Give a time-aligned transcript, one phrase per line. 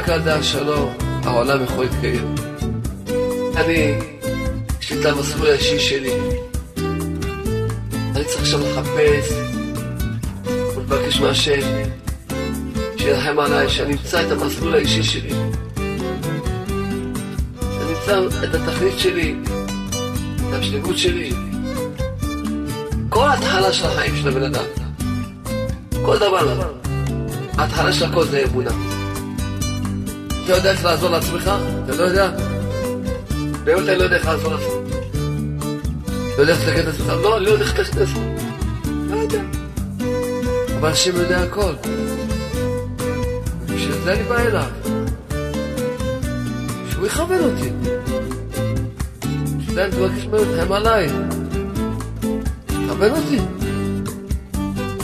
[0.00, 0.94] רק על דעת שלום
[1.24, 2.34] העולם יכול להתקיים.
[3.56, 3.94] אני,
[4.80, 6.12] יש לי את המסלול האישי שלי.
[8.16, 9.32] אני צריך עכשיו לחפש
[10.76, 11.60] ולבקש מהשם
[12.96, 15.30] שירחם עליי, שאני אמצא את המסלול האישי שלי.
[17.60, 19.36] שאני אמצא את התכלית שלי,
[20.48, 21.32] את השלמות שלי.
[23.08, 24.64] כל ההתחלה של החיים של הבן אדם,
[26.04, 26.72] כל דבר,
[27.58, 28.99] ההתחלה של הכל זה אמונה.
[30.44, 31.50] אתה יודע איך לעזור לעצמך?
[31.84, 32.30] אתה לא יודע?
[33.64, 34.80] באמת אני לא יודע איך לעזור לעצמך.
[36.36, 37.08] לא יודע איך לתקן את עצמך?
[37.22, 38.18] לא, אני לא יודע איך לתקן את עצמך.
[39.10, 39.40] לא יודע.
[40.78, 41.72] אבל השם יודע הכל.
[43.64, 44.64] בשביל זה אני בא אליו.
[46.90, 47.70] שהוא יכוון אותי.
[49.58, 51.08] בשביל אני מבקש הם עליי.
[52.84, 53.38] יכוון אותי.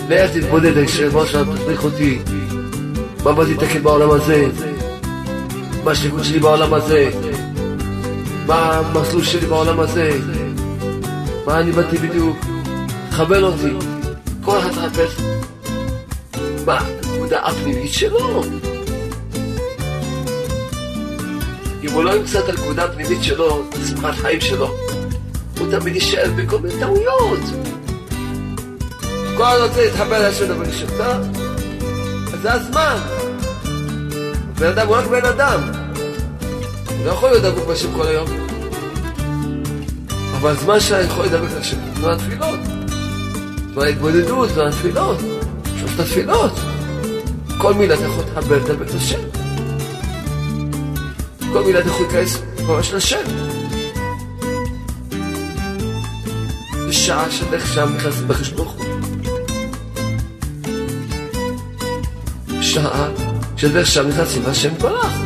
[0.08, 2.18] לאט תתבודד, היושב-ראש, תצליח אותי.
[3.24, 4.46] מה באתי לתקן בעולם הזה?
[5.86, 7.10] מה השליחות שלי בעולם הזה?
[8.46, 10.10] מה המסלול שלי בעולם הזה?
[11.46, 12.36] מה אני באתי בדיוק?
[13.10, 13.86] תכוון אותי.
[14.42, 15.20] כל אחד מחפש
[16.66, 18.42] מה הנקודה הפנימית שלו.
[21.82, 24.74] אם הוא לא ימצא את הנקודה הפנימית שלו, את שמחת חיים שלו,
[25.58, 27.40] הוא תמיד יישאר בכל מיני טעויות.
[29.36, 31.18] כל רוצה להתחבר להשם דבר לשבטה,
[32.32, 32.96] אז זה הזמן.
[34.58, 35.75] בן אדם הוא רק בן אדם.
[37.06, 38.28] לא יכול להיות דבוק בשם כל היום.
[40.40, 42.58] אבל הזמן שאני יכול לדבק לשם, זמן התפילות.
[43.74, 45.18] זמן ההתבודדות, זמן התפילות.
[45.78, 46.52] שלושת התפילות.
[47.58, 49.20] כל מילה אתה יכול להתחבר, לדבק לשם.
[51.52, 53.22] כל מילה אתה יכול להיכנס ממש לשם.
[56.88, 58.84] בשעה שדרך שם נכנס לבקש ברוך הוא.
[62.62, 63.08] שעה
[63.56, 65.25] שדרך שם נכנסים להשם ברך.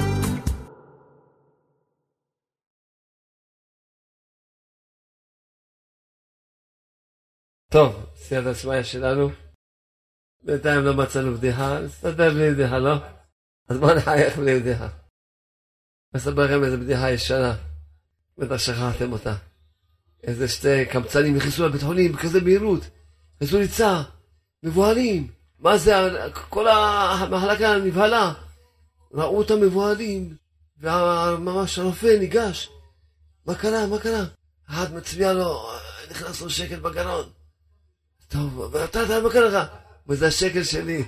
[7.72, 9.30] טוב, סייעת השמיא שלנו.
[10.42, 12.94] בינתיים לא מצאנו בדיחה, נסתדר בלי בדיחה, לא?
[13.68, 14.88] אז בואו נחייך בלי בדיחה.
[16.16, 17.54] אספר לכם איזה בדיחה ישנה,
[18.38, 19.34] בטח שכחתם אותה.
[20.22, 22.82] איזה שתי קמצנים נכנסו לבית חולים בכזה מהירות,
[23.36, 24.02] נכנסו ריצה,
[24.62, 25.32] מבוהלים.
[25.58, 25.94] מה זה,
[26.48, 28.32] כל המחלקה נבהלה.
[29.12, 30.36] ראו אותם מבוהלים,
[30.78, 32.70] וממש הרופא ניגש.
[33.46, 34.24] מה קרה, מה קרה?
[34.68, 35.70] אחד מצביע לו,
[36.10, 37.39] נכנס לו שקל בגרון.
[38.30, 39.70] טוב, ואתה, אתה, מה קרה לך?
[40.08, 41.04] וזה השקל שלי.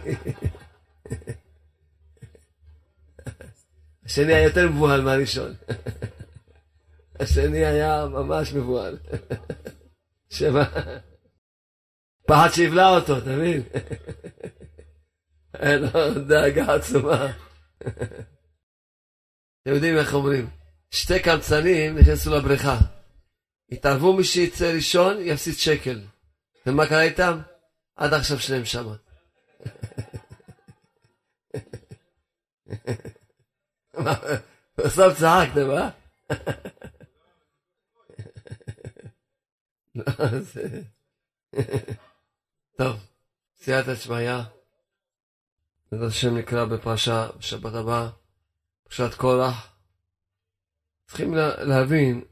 [4.05, 5.55] השני היה יותר מבוהל מהראשון.
[7.21, 8.99] השני היה ממש מבוהל.
[10.31, 10.65] שמה?
[12.27, 13.63] פחד שיבלע אותו, אתה מבין?
[15.53, 17.33] היה לו דאגה עצומה.
[19.63, 20.51] אתם יודעים איך אומרים?
[20.91, 22.79] שתי קמצנים נכנסו לבריכה.
[23.73, 26.01] התערבו מי שיצא ראשון, יפסיד שקל.
[26.67, 27.39] ומה קרה איתם?
[27.97, 28.95] עד עכשיו שניהם שמה.
[34.79, 35.91] בסוף צחקתם, אה?
[42.79, 42.97] טוב,
[43.57, 44.33] סייעתא שמיא,
[45.93, 48.09] בעזרת השם נקרא בפרשה בשבת הבאה,
[48.85, 49.77] פרשת קורח.
[51.07, 52.25] צריכים להבין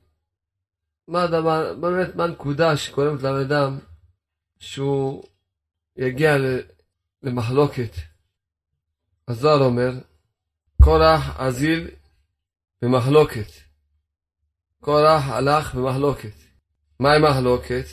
[1.09, 1.27] מה
[1.81, 3.79] באמת מה הנקודה שקורמת לבן אדם
[4.61, 5.25] שהוא
[5.97, 6.37] יגיע
[7.23, 7.93] למחלוקת.
[9.29, 9.93] הזוהר אומר,
[10.83, 11.91] קורח אזיל
[12.83, 13.47] במחלוקת.
[14.81, 16.35] קורח הלך במחלוקת.
[17.01, 17.85] מהי מחלוקת?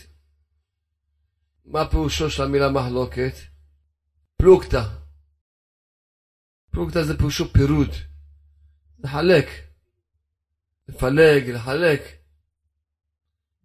[1.66, 3.34] מה פירושו של המילה מחלוקת?
[4.38, 4.84] פלוגתא.
[6.72, 7.90] פלוגתא זה פירושו פירוד.
[9.00, 9.46] לחלק.
[10.88, 12.02] לפלג, לחלק.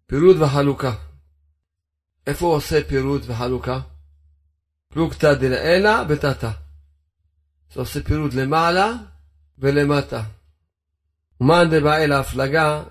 [0.05, 1.12] פירוד וחלוקה.
[2.27, 3.79] איפה הוא עושה פירוד וחלוקה?
[4.87, 6.51] פלוגתא דלעילא ותתא.
[7.73, 8.91] זה עושה פירוד למעלה
[9.57, 10.23] ולמטה.
[11.41, 12.83] ומאן דבעי להפלגה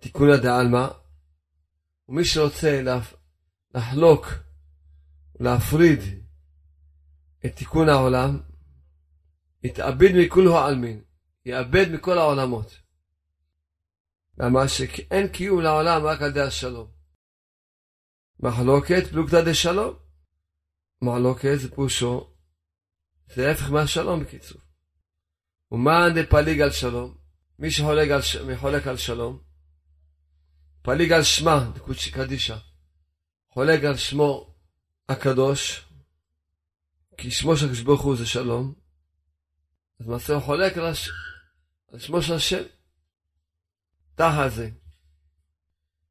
[0.00, 0.88] תיקונא דעלמא.
[2.08, 2.82] ומי שרוצה
[3.74, 4.26] לחלוק,
[5.40, 6.00] להפריד
[7.46, 8.40] את תיקון העולם,
[9.62, 11.02] יתאבד מכולו העלמין,
[11.46, 12.78] יאבד מכל העולמות.
[14.38, 16.99] למה שאין קיום לעולם רק על דרך השלום.
[18.42, 19.94] מחלוקת פלוגתא דשלום.
[21.02, 22.30] מחלוקת זה פירושו,
[23.34, 24.60] זה ההפך מהשלום בקיצור.
[25.72, 27.14] ומאן דפליג על שלום,
[27.58, 28.20] מי שחולק על,
[28.56, 29.42] חולק על שלום,
[30.82, 32.58] פליג על שמה, דקודשי קדישה,
[33.48, 34.54] חולק על שמו
[35.08, 35.86] הקדוש,
[37.16, 38.74] כי שמו של הקדוש ברוך הוא זה שלום,
[40.00, 41.10] אז למעשה הוא חולק על, הש...
[41.92, 42.62] על שמו של השם.
[44.14, 44.70] תחת זה.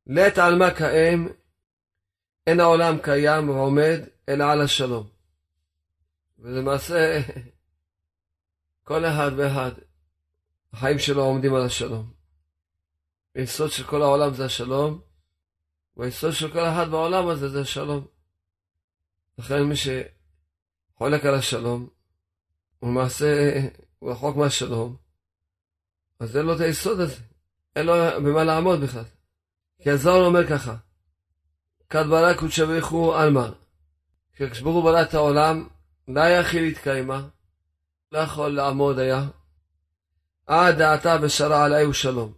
[0.07, 1.27] לית עלמא כאם,
[2.49, 3.99] אין העולם קיים ועומד,
[4.29, 5.07] אלא על השלום.
[6.39, 7.21] ולמעשה,
[8.87, 9.71] כל אחד ואחד,
[10.73, 12.13] החיים שלו עומדים על השלום.
[13.35, 15.01] היסוד של כל העולם זה השלום,
[15.97, 18.07] והיסוד של כל אחד בעולם הזה זה השלום.
[19.37, 21.89] לכן מי שחולק על השלום,
[22.83, 23.59] למעשה,
[23.99, 24.95] הוא רחוק מהשלום,
[26.19, 27.21] אז אין לו את היסוד הזה,
[27.75, 27.93] אין לו
[28.23, 29.03] במה לעמוד בכלל.
[29.81, 30.75] כי הזוהר אומר ככה,
[31.89, 33.47] כד ברא קודשא בריחו עלמא,
[34.35, 35.67] כשברוך ברא את העולם,
[36.07, 37.27] לא יכיל להתקיימה,
[38.11, 39.27] לא יכול לעמוד היה,
[40.47, 42.33] עד דעתה ושרה עלי הוא שלום.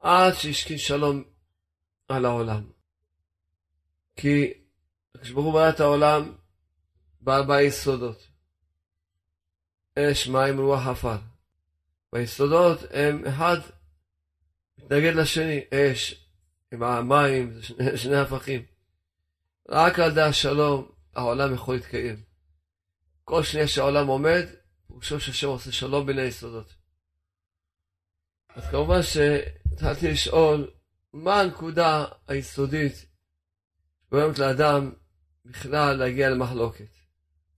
[0.00, 1.24] עד שהשכין שלום
[2.08, 2.70] על העולם.
[4.16, 4.52] כי
[5.20, 6.32] כשברוך ברא את העולם
[7.20, 8.28] בארבעה יסודות.
[9.98, 11.16] אש, מים, רוח, עפר.
[12.12, 13.56] והיסודות הם אחד
[14.78, 16.27] מתנגד לשני, אש
[16.72, 18.62] עם המים, שני, שני הפכים.
[19.68, 22.22] רק על דעת שלום העולם יכול להתקיים.
[23.24, 24.44] כל שנייה שהעולם עומד,
[24.86, 26.74] הוא חושב שהשם עושה שלום בין היסודות.
[28.54, 30.70] אז כמובן שהתחלתי לשאול,
[31.12, 33.06] מה הנקודה היסודית
[34.10, 34.92] גורמת לאדם
[35.44, 36.94] בכלל להגיע למחלוקת?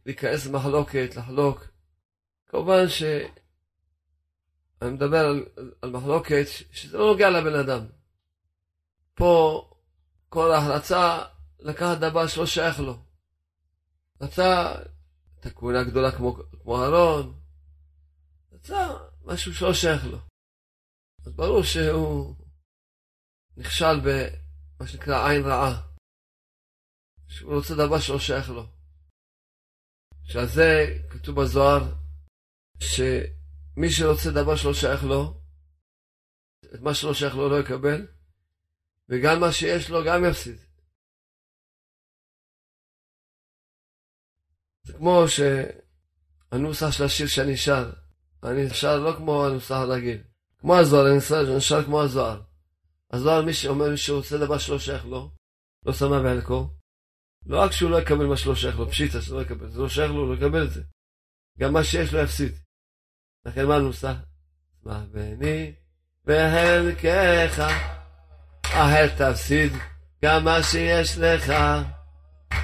[0.07, 1.69] להיכנס למחלוקת, לחלוק.
[2.47, 5.47] כמובן שאני מדבר על,
[5.83, 7.87] על מחלוקת שזה לא נוגע לבן אדם.
[9.21, 9.67] פה
[10.29, 11.25] כל ההחלצה
[11.59, 13.05] לקחת דבר שלא שייך לו.
[14.21, 14.75] רצה
[15.41, 17.41] את הכהונה הגדולה כמו, כמו אהרון,
[18.53, 18.89] רצה
[19.25, 20.19] משהו שלא שייך לו.
[21.27, 22.37] אז ברור שהוא
[23.57, 25.83] נכשל במה שנקרא עין רעה.
[27.29, 28.67] שהוא רוצה דבר שלא שייך לו.
[30.25, 31.95] שעל זה כתוב בזוהר,
[32.81, 35.41] שמי שרוצה דבר שלא שייך לו,
[36.75, 38.20] את מה שלא שייך לו לא יקבל,
[39.11, 40.57] וגם מה שיש לו גם יפסיד.
[44.83, 47.91] זה כמו שהנוסח של השיר שאני שר,
[48.43, 50.23] אני שר לא כמו הנוסח הרגיל.
[50.59, 52.43] כמו הזוהר, אני נשאר כמו הזוהר.
[53.11, 55.31] הזוהר, מי שאומר, מי שרוצה דבר שלא שייך לו,
[55.87, 56.69] לא שמה בעלקו,
[57.47, 60.11] לא רק שהוא לא יקבל מה שלא שייך לו, פשיטה שלא יקבל, זה לא שייך
[60.11, 60.83] לו, הוא לא יקבל את זה.
[61.59, 62.53] גם מה שיש לו יפסיד.
[63.47, 64.15] לכן מה הנוסח?
[64.83, 65.75] מה בני
[66.25, 67.63] בחלקך,
[68.73, 69.73] ההל תפסיד
[70.25, 71.55] גם מה שיש לך.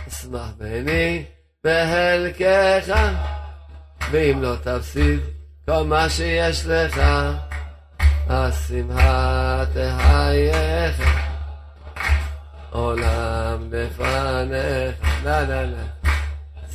[0.09, 1.25] אשמח בני
[1.65, 2.99] בחלקך,
[4.11, 5.21] ואם לא תפסיד
[5.67, 7.01] כל מה שיש לך.
[8.29, 11.03] השמחה תחייך,
[12.71, 15.85] עולם לפניך, לה לה לה,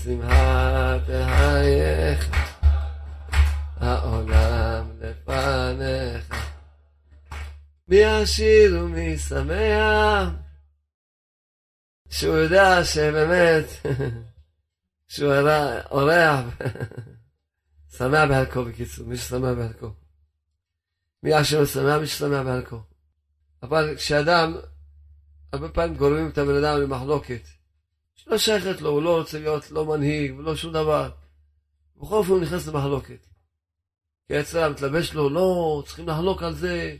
[0.03, 2.29] שמחה תחייך,
[3.81, 6.40] העולם לפניך.
[7.91, 10.29] מי עשיר ומי שמח,
[12.09, 13.65] שהוא יודע שבאמת,
[15.13, 15.33] שהוא
[15.91, 16.45] אורח,
[17.97, 19.93] שמח בערכו בקיצור, מי ששמח בערכו.
[21.23, 22.79] מי אשר שמח מי ששמח בערכו.
[23.63, 24.55] אבל כשאדם,
[25.53, 27.41] הרבה פעמים גורמים את הבן אדם למחלוקת,
[28.15, 31.11] שלא שייכת לו, הוא לא רוצה להיות לא מנהיג ולא שום דבר.
[31.97, 33.27] בכל אופן הוא נכנס למחלוקת.
[34.27, 36.97] כי אצלם מתלבש לו, לא, צריכים לחלוק על זה,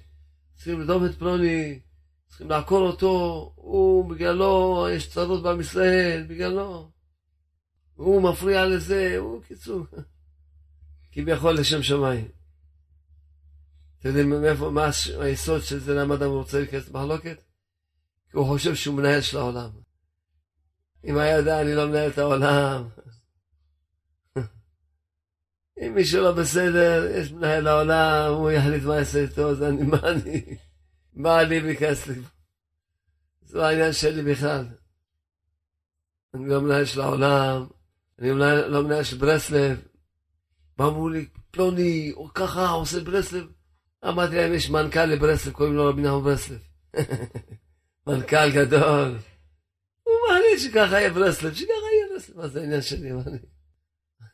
[0.63, 1.79] צריכים לדום את פלוני,
[2.27, 6.91] צריכים לעקור אותו, הוא בגללו, יש צרות בעם ישראל, בגללו.
[7.95, 9.85] הוא מפריע לזה, הוא קיצור.
[11.11, 12.27] כביכול לשם שמיים.
[13.99, 14.89] אתם יודעים מאיפה, מה
[15.19, 17.43] היסוד של זה, למה אדם רוצה להיכנס למחלוקת?
[18.31, 19.69] כי הוא חושב שהוא מנהל של העולם.
[21.05, 22.87] אם היה יודע, אני לא מנהל את העולם.
[25.81, 30.00] אם מישהו לא בסדר, יש מנהל העולם, הוא יחליט מה יעשה איתו, אז אני, מה
[30.03, 30.57] אני,
[31.13, 32.27] מה אני להיכנס לפה?
[33.41, 34.65] זה לא העניין שלי בכלל.
[36.33, 37.65] אני לא מנהל של העולם,
[38.19, 38.29] אני
[38.67, 39.81] לא מנהל של ברסלב.
[40.77, 43.47] ואמרו לי, פלוני, או ככה, עושה ברסלב.
[44.07, 46.59] אמרתי להם, יש מנכ"ל לברסלב, קוראים לו רבי נחום ברסלב.
[48.07, 49.17] מנכ"ל גדול.
[50.03, 52.38] הוא מחליט שככה יהיה ברסלב, שככה יהיה ברסלב.
[52.38, 53.11] מה זה העניין שלי?
[53.11, 53.38] מה אני...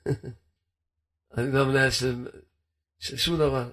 [1.37, 2.27] אני לא מנהל של,
[2.99, 3.69] של שום דבר.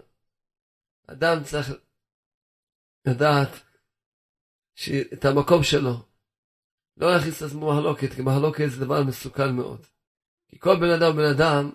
[1.06, 1.68] אדם צריך
[3.06, 3.48] לדעת
[5.12, 5.94] את המקום שלו.
[6.96, 9.86] לא להכניס את עצמו מחלוקת, כי מחלוקת זה דבר מסוכן מאוד.
[10.48, 11.70] כי כל בן אדם בן אדם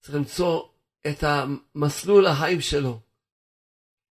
[0.00, 0.68] צריך למצוא
[1.06, 3.00] את המסלול החיים שלו.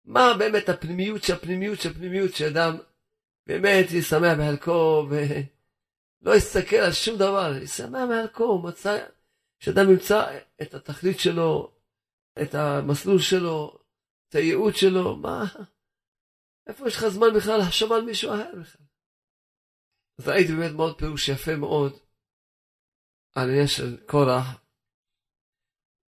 [0.04, 2.76] מה באמת הפנימיות של הפנימיות של הפנימיות שאדם
[3.46, 9.06] באמת ישמח בחלקו ולא יסתכל על שום דבר, ישמח בחלקו, הוא מצא
[9.58, 11.72] שאדם ימצא את התכלית שלו,
[12.42, 13.78] את המסלול שלו,
[14.28, 15.44] את הייעוד שלו, מה,
[16.66, 18.86] איפה יש לך זמן בכלל לחשוב על מישהו אחר בכלל?
[20.18, 21.92] אז ראיתי באמת מאוד פירוש יפה מאוד
[23.34, 24.46] על עניין של קורח,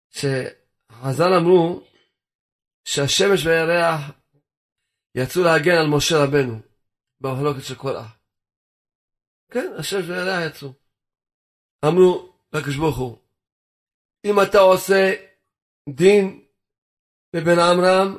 [0.10, 1.82] שחז"ל אמרו
[2.84, 4.00] שהשמש והירח
[5.16, 6.62] יצאו להגן על משה רבנו
[7.22, 8.20] במחלוקת של קורח.
[9.52, 10.74] כן, השמש והירח יצאו.
[11.86, 13.27] אמרו לקדוש ברוך הוא,
[14.30, 15.14] אם אתה עושה
[15.90, 16.46] דין
[17.34, 18.18] לבן עמרם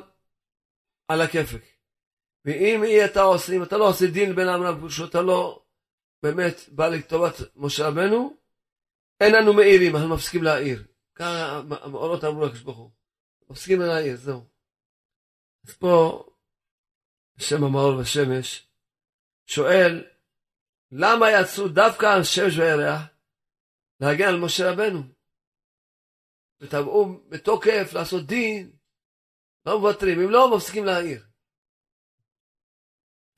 [1.07, 1.63] על הכיפק,
[2.45, 5.63] ואם אי אתה עושה, אם אתה לא עושה דין לבן עמרם, שאתה לא
[6.23, 8.37] באמת בא לטובת משה רבנו,
[9.21, 10.83] אין לנו מאירים, אנחנו מפסיקים להעיר.
[11.15, 12.91] ככה המאורות אמרו לקדוש ברוך הוא.
[13.49, 14.45] מפסיקים להעיר, זהו.
[15.67, 16.25] אז פה,
[17.37, 18.67] בשם המאור והשמש,
[19.45, 20.05] שואל,
[20.91, 23.01] למה יצאו דווקא השמש והירח
[23.99, 25.18] להגן על משה רבנו?
[26.61, 28.71] וטבעו בתוקף לעשות דין,
[29.65, 31.25] לא מוותרים, אם לא, מפסיקים להעיר.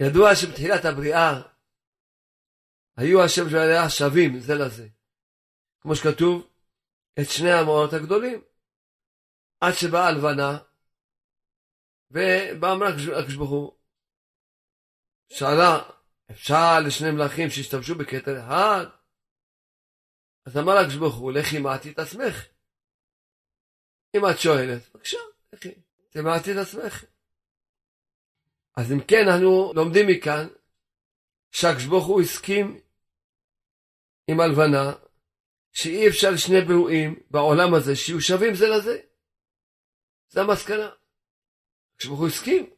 [0.02, 1.42] ידוע שבתחילת הבריאה
[2.98, 4.88] היו השמש והירח שווים זה לזה.
[5.82, 6.52] כמו שכתוב,
[7.20, 8.42] את שני המאורות הגדולים.
[9.62, 10.58] עד שבאה הלבנה,
[12.12, 13.78] ואמרה הקדוש ברוך הוא,
[15.30, 15.80] שאלה,
[16.32, 18.86] אפשר לשני מלאכים שהשתמשו בכתר אחד?
[20.46, 22.46] אז אמר הקדוש ברוך הוא, לכי מעטי את עצמך.
[24.16, 25.18] אם את שואלת, בבקשה,
[25.54, 25.74] לכי,
[26.10, 27.06] תמעטי את עצמך.
[28.78, 30.48] אז אם כן, אנחנו לומדים מכאן
[31.52, 32.82] שהקדוש ברוך הוא הסכים
[34.28, 34.94] עם הלבנה
[35.72, 39.02] שאי אפשר שני ברואים בעולם הזה שיהיו שווים זה לזה.
[40.30, 40.90] זה המסקנה.
[41.98, 42.70] כשברוך הוא הסכים.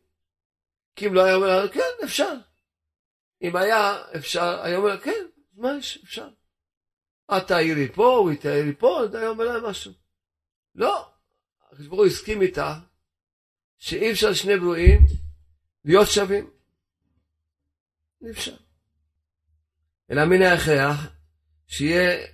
[0.96, 2.34] כי אם לא היה אומר לנו, כן, אפשר.
[3.42, 6.30] אם היה אפשר, היה אומר, כן, מה יש, אפשר.
[7.38, 9.92] את תעירי פה, הוא תעירי פה, היה אומר להם משהו.
[10.76, 11.13] לא,
[11.74, 12.80] הקדוש ברוך הוא הסכים איתה
[13.78, 15.06] שאי אפשר שני ברואים
[15.86, 16.52] להיות שווים.
[18.26, 18.56] אי אפשר.
[20.12, 21.14] אלא מן ההכרח
[21.68, 22.28] שיהיה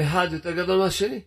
[0.00, 1.22] אחד יותר גדול מהשני.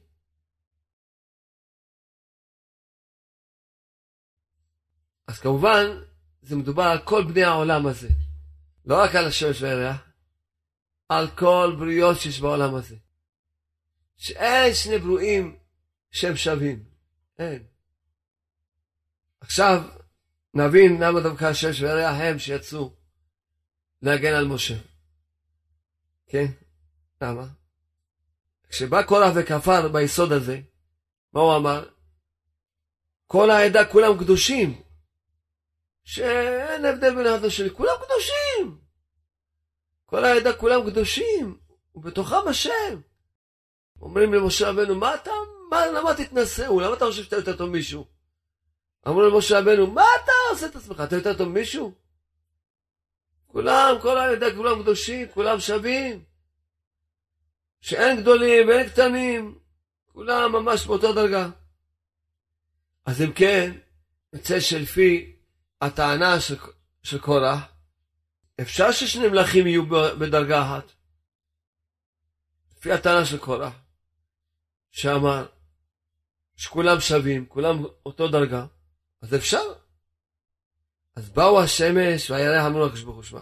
[5.27, 5.85] אז כמובן,
[6.41, 8.09] זה מדובר על כל בני העולם הזה.
[8.85, 10.09] לא רק על השמש והירח,
[11.09, 12.95] על כל בריאות שיש בעולם הזה.
[14.17, 15.59] שאין שני ברואים
[16.11, 16.90] שהם שווים.
[17.39, 17.63] אין.
[19.41, 19.81] עכשיו,
[20.53, 22.95] נבין למה דווקא השמש והירח הם שיצאו
[24.01, 24.75] להגן על משה.
[26.27, 26.45] כן?
[27.21, 27.47] למה?
[28.69, 30.59] כשבא קורח וכפר ביסוד הזה,
[31.33, 31.89] מה הוא אמר?
[33.27, 34.81] כל העדה כולם קדושים.
[36.03, 38.77] שאין הבדל בין אחד לשני, כולם קדושים.
[40.05, 41.59] כל העדה כולם קדושים,
[41.95, 43.01] ובתוכם השם.
[44.01, 45.31] אומרים למשה רבנו, מה אתה,
[45.71, 46.79] מה, למה תתנשאו?
[46.79, 48.05] למה אתה חושב שאתה יותר טוב מישהו?
[49.07, 51.01] אמרו למשה רבנו, מה אתה עושה את עצמך?
[51.03, 51.93] אתה יותר טוב מישהו?
[53.47, 56.23] כולם, כל העדה, כולם קדושים, כולם שווים.
[57.81, 59.59] שאין גדולים ואין קטנים,
[60.07, 61.49] כולם ממש באותה דרגה.
[63.05, 63.71] אז אם כן,
[64.33, 65.35] יוצא שלפי
[65.81, 66.55] הטענה של,
[67.03, 67.59] של קורח,
[68.61, 69.85] אפשר ששני מלכים יהיו
[70.19, 70.91] בדרגה אחת.
[72.77, 73.73] לפי הטענה של קורח,
[74.91, 75.45] שאמר
[76.55, 78.65] שכולם שווים, כולם אותו דרגה,
[79.21, 79.63] אז אפשר.
[81.15, 83.41] אז באו השמש והירח אמרו לקדוש ברוך הוא שמע.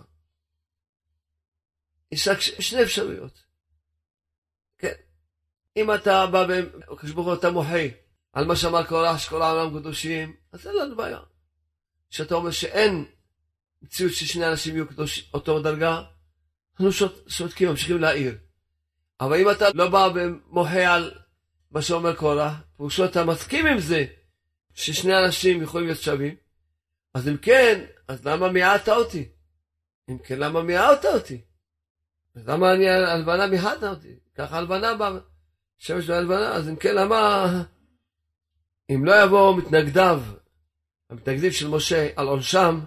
[2.12, 3.50] יש רק שני אפשרויות.
[5.78, 6.46] אם אתה בא
[6.92, 7.84] וקדוש ברוך הוא אתה מוחה
[8.34, 11.20] על מה שאמר קורח שכל העולם קדושים, אז אין לנו בעיה.
[12.10, 13.06] כשאתה אומר שאין
[13.82, 16.04] מציאות ששני אנשים יהיו קדוש אותו דרגה,
[16.72, 18.38] אנחנו שותקים, ממשיכים להעיר.
[19.20, 21.20] אבל אם אתה לא בא ומוחה על
[21.72, 24.06] מה שאומר קורח, פירושו אתה מסכים עם זה
[24.74, 26.36] ששני אנשים יכולים להיות שווים,
[27.14, 29.30] אז אם כן, אז למה מיעטת אותי?
[30.10, 31.42] אם כן, למה מיעטת אותי?
[32.36, 34.20] אז למה אני הלבנה מיעטת אותי?
[34.36, 35.20] ככה הלבנה באה.
[35.78, 37.48] שמש והלבנה, אז אם כן, למה...
[38.90, 40.22] אם לא יבואו מתנגדיו,
[41.10, 42.80] המתנגדים של משה, על עונשם,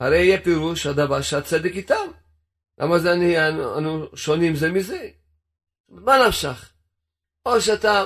[0.00, 2.10] הרי יהיה פירוש הדבר שהצדק איתם.
[2.78, 5.10] למה זה אני, אנו שונים זה מזה?
[5.88, 6.69] מה נפשך?
[7.46, 8.02] או שאתה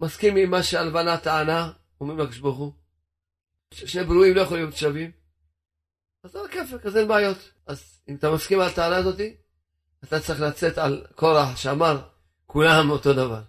[0.00, 2.72] מסכים עם מה שהלבנה טענה, אומרים לקדוש ברוך הוא,
[3.74, 5.10] ששני ברואים לא יכולים להיות שווים,
[6.24, 7.38] אז זה כיפק, אז אין בעיות.
[7.66, 9.20] אז אם אתה מסכים על הטענה הזאת,
[10.04, 12.08] אתה צריך לצאת על קורח שאמר,
[12.46, 13.42] כולם אותו דבר.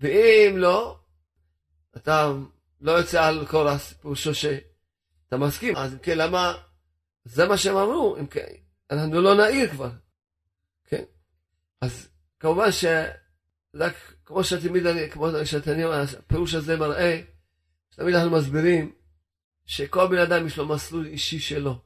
[0.00, 0.98] ואם לא,
[1.96, 2.32] אתה
[2.80, 4.58] לא יוצא על כל הסיפור שושה.
[5.28, 6.54] אתה מסכים, אז אם כן, למה...
[7.24, 8.46] זה מה שהם אמרו, אם כן,
[8.90, 9.90] אנחנו לא נעיר כבר.
[10.84, 11.04] כן?
[11.80, 12.08] אז
[12.40, 15.86] כמובן שרק כמו שתמיד אני, כמו שתמיד,
[16.18, 17.20] הפירוש הזה מראה,
[17.90, 18.92] שתמיד אנחנו מסבירים,
[19.64, 21.80] שכל בן אדם יש לו מסלול אישי שלו.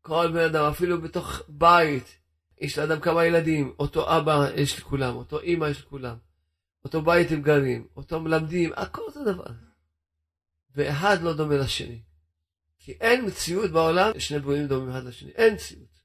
[0.00, 2.18] כל בן אדם, אפילו בתוך בית,
[2.58, 6.16] יש לאדם כמה ילדים, אותו אבא יש לכולם, אותו אימא יש לכולם,
[6.84, 9.46] אותו בית הם גרים, אותו מלמדים, הכל אותו דבר.
[10.74, 12.00] ואחד לא דומה לשני.
[12.78, 16.00] כי אין מציאות בעולם ששני בריאים דומים אחד לשני, אין מציאות.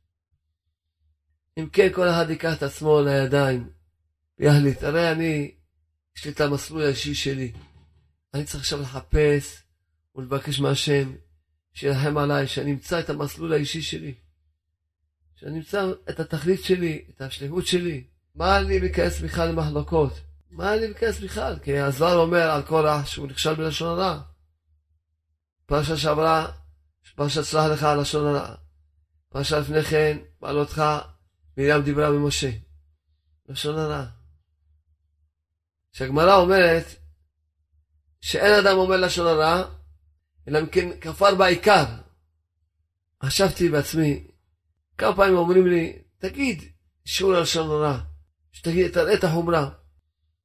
[1.57, 3.74] אם כן, כל אחד ייקח את עצמו לידיים
[4.39, 5.51] ויחליט, הרי אני,
[6.17, 7.51] יש לי את המסלול האישי שלי.
[8.33, 9.63] אני צריך עכשיו לחפש
[10.15, 11.15] ולבקש מהשם
[11.73, 14.13] שילחם עליי, שאני אמצא את המסלול האישי שלי.
[15.35, 18.03] שאני אמצא את התכלית שלי, את השליחות שלי.
[18.35, 20.13] מה אני להיכנס בכלל למחלוקות?
[20.51, 21.59] מה אני להיכנס בכלל?
[21.63, 24.21] כי הזוהר אומר על קורח שהוא נכשל בלשון הרע.
[25.65, 26.51] פרשה שעברה,
[27.15, 28.55] פרשת סלח לך על לשון הרע.
[29.29, 30.83] פרשה לפני כן, בעלותך,
[31.57, 32.51] מרים דיברה במשה.
[33.49, 34.14] לשון הרע.
[35.95, 36.85] שהגמרא אומרת
[38.21, 39.63] שאין אדם אומר לשון הרע,
[40.47, 41.85] אלא אם כן כפר בעיקר.
[43.23, 44.27] חשבתי בעצמי,
[44.97, 46.63] כמה פעמים אומרים לי, תגיד
[47.05, 47.99] שיעור לשון הרע,
[48.51, 49.69] שתגיד, תראה את החומרה.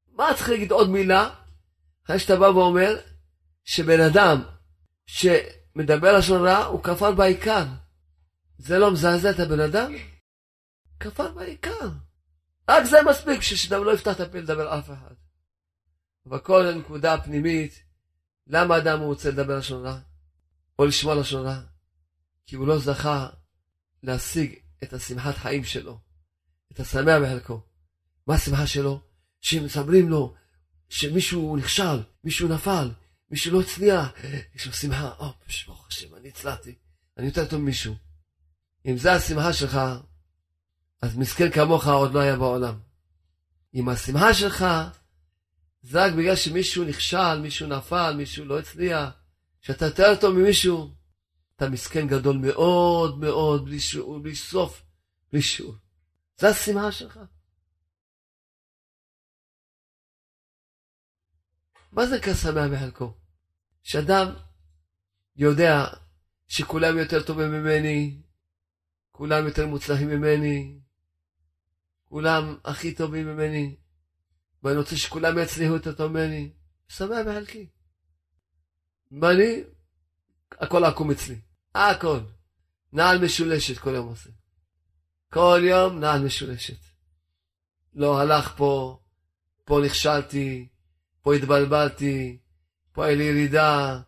[0.07, 1.31] מה צריך להגיד עוד מילה?
[2.07, 2.97] אחרי שאתה בא ואומר
[3.65, 4.43] שבן אדם
[5.07, 7.65] שמדבר לשון הרע הוא כפר בעיקר.
[8.59, 9.93] זה לא מזעזע את הבן אדם?
[11.01, 11.89] כפר בעיקר.
[12.69, 15.30] רק זה מספיק שאדם לא יפתח את הפה לדבר אף אחד.
[16.31, 17.83] אבל כל הנקודה הפנימית,
[18.47, 19.99] למה אדם רוצה לדבר לשון רע?
[20.79, 21.61] או לשמוע לשון רע?
[22.47, 23.29] כי הוא לא זכה
[24.03, 25.99] להשיג את השמחת חיים שלו,
[26.73, 27.61] את השמח בחלקו.
[28.27, 29.01] מה השמחה שלו?
[29.41, 30.35] שמסמלים לו
[30.89, 32.91] שמישהו נכשל, מישהו נפל,
[33.31, 34.13] מישהו לא הצליח,
[34.55, 35.33] יש לו שמחה, או,
[35.67, 36.75] ברוך השם, אני הצלחתי,
[37.19, 37.95] אני יותר טוב ממישהו.
[38.87, 39.81] אם זה השמחה שלך,
[41.03, 42.79] אז מסכן כמוך עוד לא היה בעולם.
[43.75, 44.65] אם השמחה שלך
[45.83, 49.11] זה רק בגלל שמישהו נכשל, מישהו נפל, מישהו לא הצליח,
[49.61, 50.95] שאתה יותר טוב ממישהו,
[51.57, 54.83] אתה מסכן גדול מאוד מאוד, בלי שיעור, בלי סוף,
[55.33, 55.75] בלי שיעור.
[56.39, 57.21] זה השמחה שלך.
[61.93, 63.15] מה זה כשמח בחלקו?
[63.83, 64.27] שאדם
[65.37, 65.85] יודע
[66.49, 68.23] שכולם יותר טובים ממני,
[69.13, 70.81] כולם יותר מוצלחים ממני,
[72.05, 73.77] כולם הכי טובים ממני,
[74.63, 76.51] ואני רוצה שכולם יצליחו את אותו ממני,
[76.89, 77.67] שמח בחלקי.
[79.21, 79.63] ואני,
[80.53, 81.41] הכל עקום אצלי,
[81.75, 82.21] הכל.
[82.93, 84.31] נעל משולשת כל יום עושה.
[85.33, 86.79] כל יום נעל משולשת.
[87.95, 89.01] לא הלך פה,
[89.65, 90.69] פה נכשלתי,
[91.23, 92.39] פה התבלבלתי,
[92.93, 94.01] פה היה לי ירידה,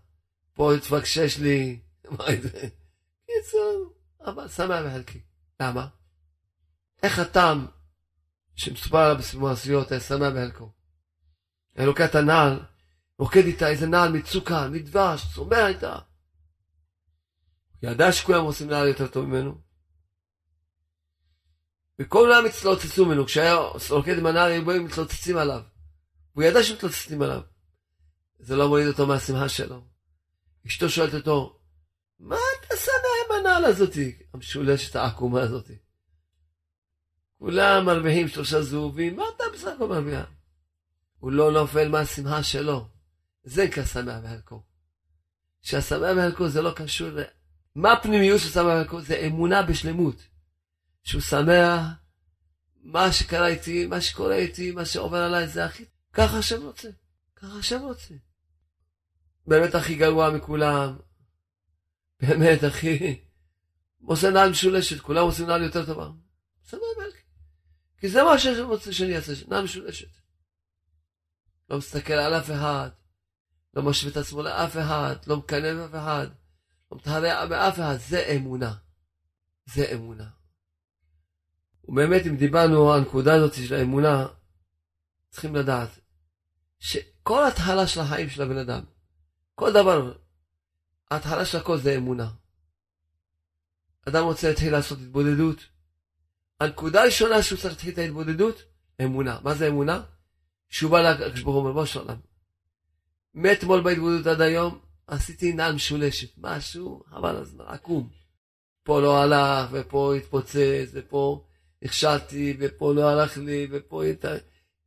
[0.55, 2.69] פה התפקשש לי, מה זה?
[3.27, 5.21] קיצור, אבל שמח בחלקי.
[5.61, 5.87] למה?
[7.03, 7.67] איך הטעם
[8.65, 10.73] שמסופר עליו במעשיות, היה שמח בחלקו.
[11.77, 12.61] היה לוקח את הנעל,
[13.19, 15.99] רוקד איתה איזה נעל מצוקה, מדבש, צומח איתה.
[17.83, 19.59] ידע שכולם עושים נעל יותר טוב ממנו.
[21.99, 23.55] וכולם הצטלוצצו ממנו, כשהיה
[23.91, 25.63] רוקד עם הנעל, היו באים מצטלוצצים עליו.
[26.33, 27.41] הוא ידע שמתלוצצים עליו.
[28.39, 29.85] זה לא מוריד אותו מהשמחה שלו.
[30.67, 31.61] אשתו שואלת אותו,
[32.19, 34.19] מה אתה שמח עם הנעל הזאתי?
[34.35, 35.82] המשולשת העקומה הזאתי.
[37.43, 40.27] כולם מרוויחים שלושה זהובים, מה אתה בסך הכל מרוויח?
[41.19, 42.89] הוא לא נופל מהשמחה שלו.
[43.45, 44.63] זה כשמח בחלקו.
[45.63, 47.23] שהשמח בחלקו זה לא קשור ל...
[47.75, 49.01] מה הפנימיות של שמח בחלקו?
[49.01, 50.17] זה אמונה בשלמות.
[51.03, 51.81] שהוא שמח,
[52.83, 55.85] מה שקרה איתי, מה שקורה איתי, מה שעובר עליי, זה הכי...
[56.13, 56.89] ככה השם רוצה.
[57.37, 58.15] ככה השם רוצה.
[59.47, 60.97] באמת הכי גרוע מכולם.
[62.21, 63.21] באמת הכי...
[64.05, 66.09] עושה נעל משולשת, כולם עושים נעל יותר טובה.
[66.65, 67.02] סבבה,
[68.03, 70.09] כי זה מה שאני רוצה שאני אעשה, שנה משולשת.
[71.71, 72.91] לא מסתכל על אף אחד,
[73.75, 76.27] לא משווה את עצמו לאף אחד, לא מקנא באף אחד,
[76.93, 78.75] לא מתהרע באף אחד, זה אמונה.
[79.67, 80.31] זה אמונה.
[81.85, 84.27] ובאמת, אם דיברנו על הנקודה הזאת של האמונה,
[85.31, 85.91] צריכים לדעת
[86.79, 88.85] שכל התחלה של החיים של הבן אדם,
[89.55, 90.19] כל דבר,
[91.11, 92.31] ההתחלה של הכל זה אמונה.
[94.09, 95.72] אדם רוצה להתחיל לעשות התבודדות,
[96.63, 98.63] הנקודה הראשונה שהוא צריך להתחיל את ההתבודדות,
[99.03, 99.39] אמונה.
[99.43, 100.03] מה זה אמונה?
[100.69, 102.21] שהוא בא לקדוש ברוך הוא אומר, שלום.
[103.35, 108.09] מאתמול בהתבודדות עד היום, עשיתי נעל משולשת, משהו, חבל הזמן, עקום.
[108.83, 111.45] פה לא הלך, ופה התפוצץ, ופה
[111.83, 114.25] נכשלתי, ופה לא הלך לי, ופה הת...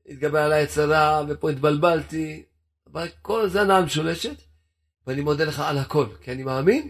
[0.10, 2.44] התגבר עליי יצרה, ופה התבלבלתי.
[2.92, 4.42] אבל כל זה נעל משולשת,
[5.08, 6.90] ואני מודה לך על הכל, כי אני מאמין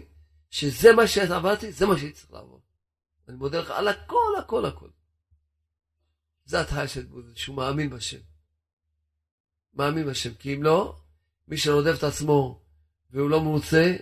[0.50, 2.65] שזה מה שעברתי, זה מה שצריך לעבור.
[3.28, 4.88] אני מודה לך על הכל, הכל, הכל.
[6.44, 8.20] זה התחלה של התבודדות, שהוא מאמין בשם.
[9.74, 10.34] מאמין בשם.
[10.34, 10.96] כי אם לא,
[11.48, 12.62] מי שרודף את עצמו
[13.10, 13.96] והוא לא מרוצה,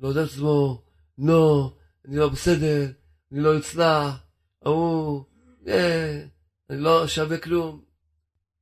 [0.00, 0.84] רודף את עצמו,
[1.18, 1.70] נו,
[2.04, 2.92] אני לא בסדר,
[3.32, 4.14] אני לא אצלח,
[4.62, 5.24] ההוא,
[5.68, 6.24] אה,
[6.70, 7.84] אני לא שווה כלום.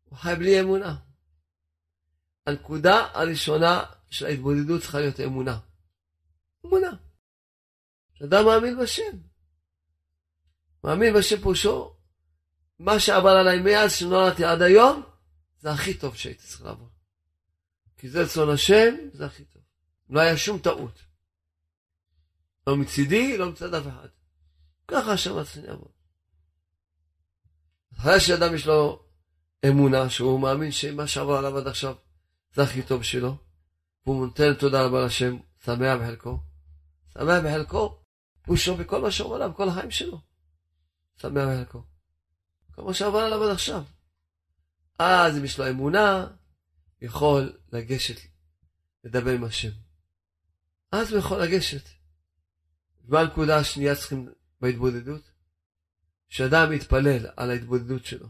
[0.04, 0.96] הוא חי בלי אמונה.
[2.46, 5.58] הנקודה הראשונה של ההתבודדות צריכה להיות אמונה.
[6.66, 6.90] אמונה.
[8.24, 9.31] אדם מאמין בשם.
[10.84, 11.96] מאמין בשם פירושו,
[12.78, 15.02] מה שעבר עליי מאז שנולדתי עד היום,
[15.58, 16.88] זה הכי טוב שהייתי צריך לעבור.
[17.96, 19.62] כי זה רצון השם, זה הכי טוב.
[20.10, 20.98] לא היה שום טעות.
[22.66, 24.08] לא מצידי, לא מצד אף אחד.
[24.88, 25.90] ככה השם רצה לעבוד.
[27.98, 29.02] אחרי שאדם יש לו
[29.68, 31.94] אמונה, שהוא מאמין שמה שעבר עליו עד עכשיו
[32.54, 33.36] זה הכי טוב שלו,
[34.06, 36.38] והוא נותן תודה רבה לשם, שמח בחלקו.
[37.12, 37.98] שמח בחלקו,
[38.46, 40.31] הוא שווה בכל מה שעובר עליו, כל החיים שלו.
[41.30, 41.82] בחלקו.
[42.74, 43.84] כל מה שעבר עליו עד עכשיו.
[44.98, 46.26] אז אם יש לו אמונה,
[47.00, 48.20] יכול לגשת
[49.04, 49.70] לדבר עם השם.
[50.92, 51.88] אז הוא יכול לגשת.
[53.04, 54.28] ומה הנקודה השנייה צריכים
[54.60, 55.32] בהתבודדות?
[56.28, 58.28] שאדם יתפלל על ההתבודדות שלו.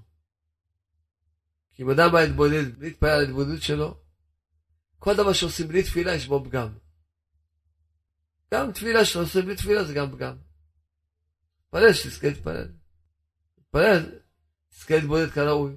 [1.74, 4.00] כי אם אדם בא להתבודד, בלי להתפלל על ההתבודדות שלו,
[4.98, 6.68] כל דבר שעושים בלי תפילה יש בו פגם.
[8.54, 10.36] גם תפילה עושה בלי תפילה זה גם פגם.
[11.64, 12.81] תתפלל שתזכה להתפלל.
[13.72, 14.18] תתפלל,
[14.70, 15.76] תזכה להתבודד כראוי.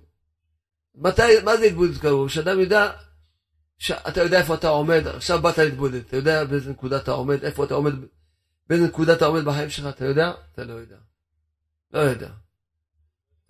[0.96, 2.30] מתי, מה זה התבודדות כראוי?
[2.30, 2.92] שאדם יודע,
[3.78, 7.64] שאתה יודע איפה אתה עומד, עכשיו באת להתבודד, אתה יודע באיזה נקודה אתה עומד, איפה
[7.64, 7.94] אתה עומד,
[8.68, 10.32] באיזה נקודה אתה עומד בחיים שלך, אתה יודע?
[10.52, 10.98] אתה לא יודע.
[11.94, 12.30] לא יודע.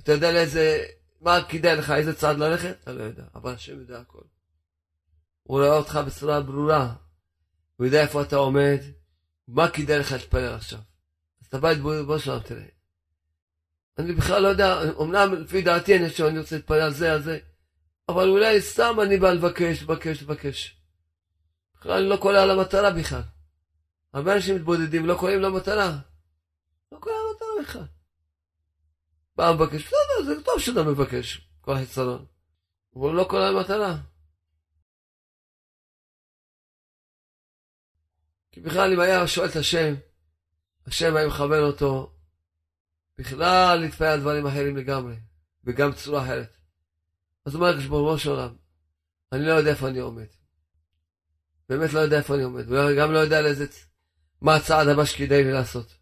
[0.02, 0.86] אתה יודע לאיזה,
[1.22, 2.78] מה כדאי לך, איזה צעד ללכת?
[2.84, 4.22] אתה לא יודע, אבל השם יודע הכל.
[5.44, 6.94] הוא רואה אותך בצורה ברורה,
[7.76, 8.80] הוא יודע איפה אתה עומד,
[9.48, 10.80] מה כדאי לך להתפלל עכשיו.
[11.42, 12.75] אז אתה בא להתבודד, בוא שלום תראה.
[13.98, 17.22] אני בכלל לא יודע, אמנם לפי דעתי אני חושב שאני רוצה להתפלל על זה, על
[17.22, 17.40] זה,
[18.10, 20.82] אבל אולי סתם אני בא לבקש, לבקש, לבקש.
[21.78, 23.22] בכלל אני לא קולע על המטרה בכלל.
[24.14, 25.98] הרבה אנשים מתבודדים, לא קולעים למטרה.
[26.92, 27.88] לא קולע על המטרה בכלל.
[29.36, 32.26] בא מבקש, בסדר, זה טוב שאתה מבקש, כל החיצרון.
[32.96, 33.98] אבל לא קולע על המטרה.
[38.52, 39.94] כי בכלל אם היה שואל את השם,
[40.88, 42.15] השם היה מכוון אותו
[43.18, 45.16] בכלל להתפעל על דברים אחרים לגמרי,
[45.64, 46.58] וגם צורה אחרת.
[47.46, 48.56] אז הוא אומר לקדוש ברוך של עולם,
[49.32, 50.28] אני לא יודע איפה אני עומד.
[51.70, 53.66] באמת לא יודע איפה אני עומד, וגם לא יודע לאיזה,
[54.42, 55.98] מה הצעד הבא שכדאי לי לעשות.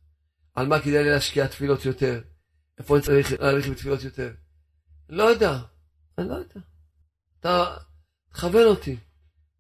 [0.54, 2.22] על מה כדאי לי להשקיע תפילות יותר,
[2.80, 4.34] איפה אני צריך להאריך בתפילות יותר.
[5.10, 5.60] לא יודע,
[6.18, 6.60] אני לא יודע.
[7.40, 7.78] אתה
[8.30, 8.98] תכוון אותי,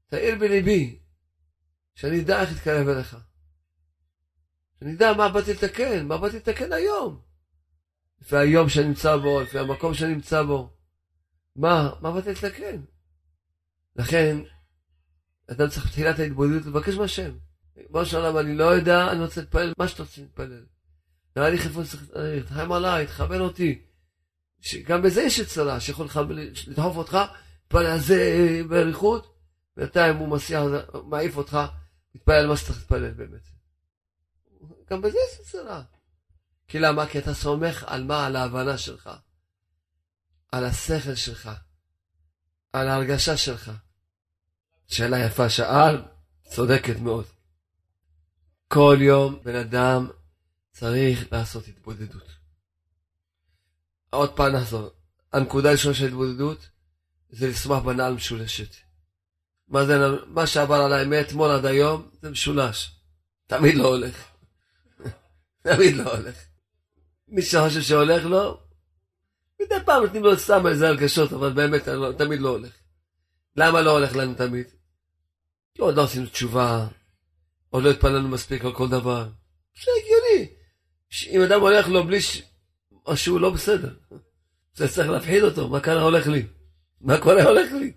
[0.07, 0.99] תאיר בליבי,
[1.95, 3.17] שאני אדע איך להתקרב אליך.
[4.79, 7.21] שאני אדע מה באתי לתקן, מה באתי לתקן היום.
[8.21, 10.73] לפי היום שאני נמצא בו, לפי המקום שאני נמצא בו.
[11.55, 12.81] מה, מה באתי לתקן?
[13.95, 14.37] לכן,
[15.51, 17.31] אדם צריך בתחילת ההתבודדות לבקש מהשם.
[17.77, 20.65] ריבונו של עולם, אני לא יודע, אני רוצה להתפלל מה שאתה רוצה להתפלל.
[21.35, 23.81] נראה לי איפה צריך להתחם עליי, תכוון אותי.
[24.85, 26.07] גם בזה יש הצלה, שיכול
[26.67, 27.17] לדחוף אותך,
[27.61, 29.35] להתפלל על זה באריכות,
[29.77, 30.63] בינתיים הוא מסיע,
[31.05, 31.57] מעיף אותך,
[32.15, 33.41] להתפלל על מה שצריך להתפלל באמת.
[34.89, 35.81] גם בזה יש הצלה.
[36.73, 37.07] כי למה?
[37.07, 38.25] כי אתה סומך על מה?
[38.25, 39.09] על ההבנה שלך.
[40.51, 41.49] על השכל שלך.
[42.73, 43.71] על ההרגשה שלך.
[44.87, 46.01] שאלה יפה שאל,
[46.43, 47.25] צודקת מאוד.
[48.67, 50.09] כל יום בן אדם
[50.71, 52.27] צריך לעשות התבודדות.
[54.09, 54.89] עוד פעם נחזור.
[55.33, 56.69] הנקודה הראשונה של התבודדות
[57.29, 58.75] זה לשמוח בנעל משולשת.
[59.67, 62.95] מה זה, מה שעבר עליי מאתמול עד היום זה משולש.
[63.47, 64.15] תמיד לא הולך.
[65.67, 66.52] תמיד לא הולך.
[67.33, 68.59] מי שחושב שהולך לו,
[69.61, 72.71] מדי פעם נותנים לו סתם איזה הרגשות, אבל באמת לא, תמיד לא הולך.
[73.55, 74.67] למה לא הולך לנו תמיד?
[75.73, 76.87] כי עוד לא עשינו תשובה,
[77.69, 79.29] עוד לא התפללנו מספיק על כל דבר.
[79.83, 80.49] זה הגיוני.
[81.29, 82.41] אם אדם הולך לו בלי ש...
[83.07, 83.93] משהו לא בסדר,
[84.73, 86.45] זה צריך להפחיד אותו, מה כאן הולך לי?
[87.01, 87.93] מה קורה הולך לי?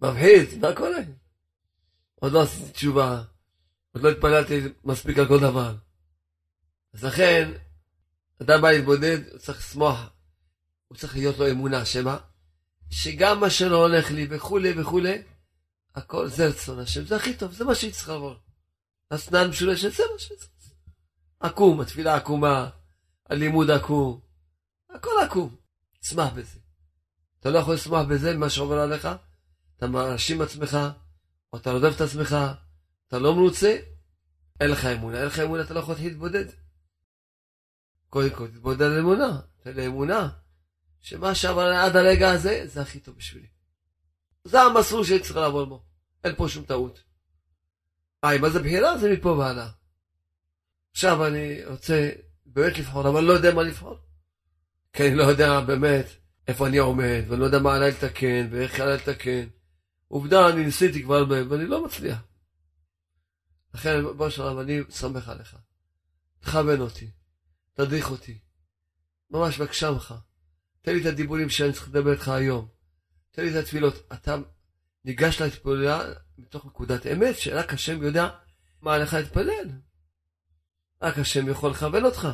[0.00, 1.00] מפחיד, מה קורה?
[2.14, 3.22] עוד לא עשיתי תשובה,
[3.94, 5.74] עוד לא התפללתי מספיק על כל דבר.
[6.94, 7.52] אז לכן,
[8.42, 10.10] אדם בא להתבודד, הוא צריך לשמוח,
[10.88, 12.18] הוא צריך להיות לו אמונה, שמה?
[12.90, 15.22] שגם מה שלא הולך לי וכולי וכולי,
[15.94, 18.34] הכל זה רצון השם, זה הכי טוב, זה מה שהיא צריכה לעבור.
[19.10, 20.48] הסנן משולשת, זה מה שצריך.
[21.40, 22.70] עקום, התפילה עקומה,
[23.30, 24.20] הלימוד עקום,
[24.90, 25.56] הכל עקום,
[26.00, 26.58] תשמח בזה.
[27.40, 29.08] אתה לא יכול לשמוח בזה, במה שעובר עליך,
[29.76, 30.78] אתה מאשים עצמך,
[31.52, 32.36] או אתה רודף את עצמך,
[33.08, 33.78] אתה לא מרוצה,
[34.60, 36.44] אין לך אמונה, אין לך אמונה, אתה לא יכול להתבודד.
[38.12, 40.28] קודם כל תתבודד על אמונה, תן לי אמונה,
[41.00, 43.46] שמה שעבר עד הרגע הזה, זה הכי טוב בשבילי.
[44.44, 45.82] זה המסלול שהייתי צריך לעבור בו.
[46.24, 47.02] אין פה שום טעות.
[48.22, 48.98] היי, מה זה בחירה?
[48.98, 49.68] זה מפה והלאה.
[50.92, 52.10] עכשיו אני רוצה
[52.46, 53.98] באמת לבחור, אבל לא יודע מה לבחור.
[54.92, 56.06] כי אני לא יודע באמת
[56.48, 59.46] איפה אני עומד, ואני לא יודע מה עליי לתקן, ואיך עליי לתקן.
[60.08, 62.18] עובדה, אני ניסיתי כבר, ואני לא מצליח.
[63.74, 65.56] לכן, בוא שלום, אני סומך עליך.
[66.40, 67.10] תכוון אותי,
[67.74, 68.38] תדריך אותי.
[69.30, 70.14] ממש בבקשה ממך.
[70.82, 72.68] תן לי את הדיבורים שאני צריך לדבר איתך היום.
[73.30, 73.94] תן לי את התפילות.
[74.12, 74.36] אתה
[75.04, 76.02] ניגש להתפללה
[76.38, 78.28] מתוך נקודת אמת, שרק השם יודע
[78.82, 79.70] מה עליך להתפלל.
[81.02, 82.28] רק השם יכול לכוון אותך.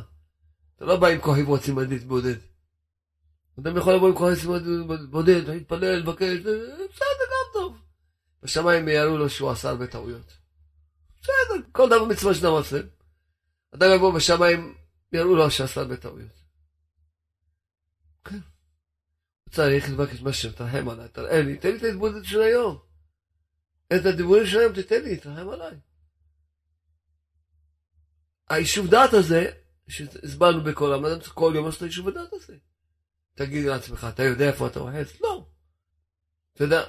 [0.77, 2.37] אתה לא בא עם כוחי ורוצים להתבודד.
[3.61, 4.31] אדם יכול לבוא עם כוחי
[4.89, 7.77] להתבודד, להתפלל, לבקש, בסדר, גם טוב.
[8.43, 10.37] בשמיים יראו לו שהוא עשה הרבה טעויות.
[11.23, 12.81] בסדר, כל דבר מצווה שאדם עושה.
[13.75, 14.75] אדם יבוא בשמיים,
[15.13, 16.43] יראו לו שעשה הרבה טעויות.
[18.25, 18.41] כן.
[19.45, 22.79] הוא צריך לבקש מהשם, תרחם עליי, תראה לי, תן לי את ההתבודדת של היום.
[23.93, 25.77] את הדיבורים של היום תתן לי, תרחם עליי.
[28.49, 29.51] היישוב דעת הזה,
[29.89, 32.57] שהסברנו בכל העולם, כל יום לעשות את היישוב הדעת הזה.
[33.35, 35.21] תגיד לעצמך, אתה יודע איפה אתה אוחז?
[35.21, 35.47] לא.
[36.53, 36.85] אתה יודע,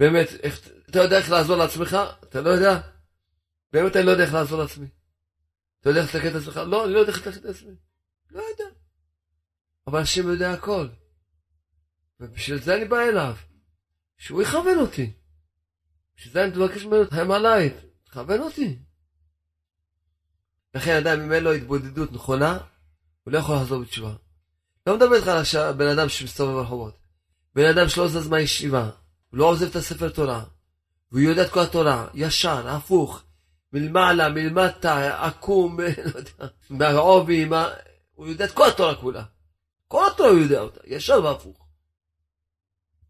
[0.00, 1.96] באמת, איך, אתה יודע איך לעזור לעצמך?
[2.24, 2.80] אתה לא יודע?
[3.72, 4.86] באמת אני לא יודע איך לעזור לעצמי.
[5.84, 6.56] אתה יודע איך לתקן את עצמך?
[6.56, 7.74] לא, אני לא יודע איך לתקן את עצמי.
[8.30, 8.74] לא יודע.
[9.86, 10.88] אבל השם יודע הכל.
[12.20, 13.36] ובשביל זה אני בא אליו.
[14.18, 15.12] שהוא יכוון אותי.
[16.16, 18.78] בשביל זה אני מבקש ממנו, הם עליי, תכוון אותי.
[20.74, 22.58] לכן אדם, אם אין לו התבודדות נכונה,
[23.22, 24.14] הוא לא יכול לחזור בתשובה.
[24.86, 26.98] לא מדבר איתך על בן אדם שמסתובב ברחובות.
[27.54, 28.90] בן אדם שלא זז מהישיבה,
[29.30, 30.44] הוא לא עוזב את הספר תורה,
[31.12, 33.24] והוא יודע את כל התורה, ישר, הפוך,
[33.74, 37.68] מלמעלה, מלמטה, עקום, לא יודע, מהעובי, מה...
[38.14, 39.24] הוא יודע את כל התורה כולה.
[39.88, 41.68] כל התורה הוא יודע אותה, ישר והפוך.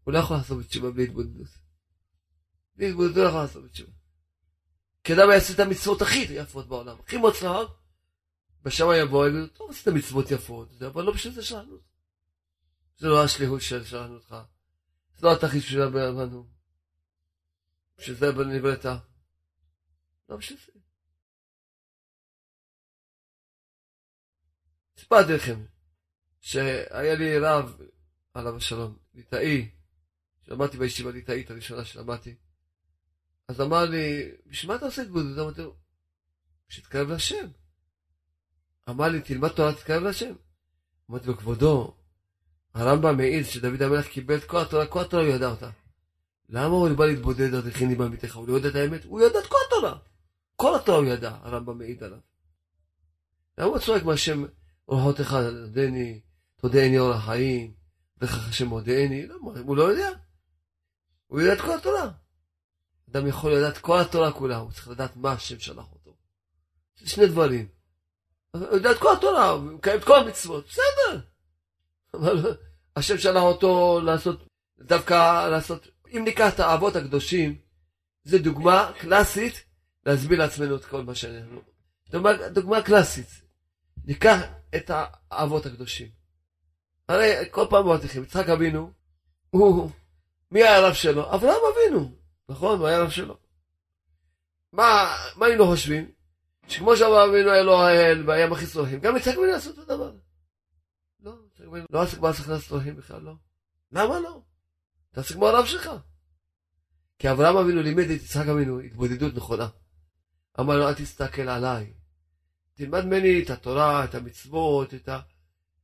[0.03, 1.47] הוא לא יכול לעשות בתשובה בלי התבודדות.
[2.75, 3.91] בלי התבודדות לא יכול לעשות בתשובה.
[5.03, 7.77] כי אדם יעשה את המצוות הכי יפות בעולם, הכי מוצלחות,
[8.63, 11.77] בשם יבוא, יגידו, טוב, עשית מצוות יפות, אבל לא בשביל זה שלנו.
[12.97, 14.35] זה לא השליחות של שלנו אותך.
[15.17, 16.47] זה לא התכלית של בנו.
[17.97, 18.85] בשביל זה נבראת.
[20.29, 20.79] לא בשביל זה.
[24.97, 25.65] סיפרתי לכם
[26.41, 27.81] שהיה לי רב,
[28.33, 29.69] עליו השלום, ליטאי,
[30.45, 32.35] שלמדתי בישיבה ליטאית הראשונה שלמדתי.
[33.47, 35.39] אז אמר לי, בשביל מה אתה עושה התבודדות?
[35.39, 35.75] אמרתי לו,
[36.69, 37.47] שתתקרב להשם.
[38.89, 40.33] אמר לי, תלמד תורה, תתקרב להשם.
[41.09, 41.95] אמרתי לו, כבודו,
[42.73, 45.69] הרמב"ם מעיד שדוד המלך קיבל את כל התורה, כל התורה הוא ידע אותה.
[46.49, 48.35] למה הוא בא להתבודד עד הכיני בעמיתך?
[48.35, 49.05] הוא לא יודע את האמת?
[49.05, 49.99] הוא ידע את כל התורה.
[50.55, 52.19] כל התורה הוא ידע, הרמב"ם מעיד עליו.
[53.57, 54.45] למה הוא צועק מהשם
[54.87, 56.21] אורחותיך, תודני,
[56.55, 57.73] תודני אור החיים,
[58.21, 59.27] וכך השם מודיעני?
[59.27, 59.51] למה?
[59.65, 60.09] הוא לא יודע.
[61.27, 62.11] הוא יודע את כל התורה.
[63.11, 66.15] אדם יכול לדעת כל התורה כולה, הוא צריך לדעת מה השם שלח אותו.
[66.99, 67.67] זה שני דברים.
[68.51, 71.19] הוא יודע את כל התורה, הוא מקיים את כל המצוות, בסדר.
[72.13, 72.57] אבל
[72.95, 74.47] השם שלח אותו לעשות,
[74.79, 77.57] דווקא לעשות, אם ניקח את האבות הקדושים,
[78.23, 79.64] זו דוגמה קלאסית
[80.05, 81.61] להסביר לעצמנו את כל מה שאנחנו.
[82.09, 83.41] דוגמה, דוגמה קלאסית.
[84.05, 84.41] ניקח
[84.75, 84.91] את
[85.31, 86.09] האבות הקדושים.
[87.09, 88.91] הרי כל פעם לכם, יצחק אבינו,
[89.49, 89.91] הוא,
[90.51, 91.35] מי היה הרב שלו?
[91.35, 92.11] אברהם אבינו.
[92.49, 92.79] נכון?
[92.79, 93.37] הוא היה רב שלו.
[94.73, 96.11] מה, מה היינו חושבים?
[96.67, 100.11] שכמו שאברהם אבינו היה לו האל והיה מכניס צרכים, גם יצחק אבינו יעשו את הדבר.
[101.19, 103.33] לא, יצחק אבינו לא עסק בהעסקת צרכים בכלל, לא.
[103.91, 104.41] למה לא?
[105.11, 105.89] תעשה כמו הרב שלך.
[107.19, 109.67] כי אברהם אבינו לימד את יצחק אבינו התבודדות נכונה.
[110.59, 111.93] אמר לו, אל תסתכל עליי.
[112.73, 115.09] תלמד ממני את התורה, את המצוות, את,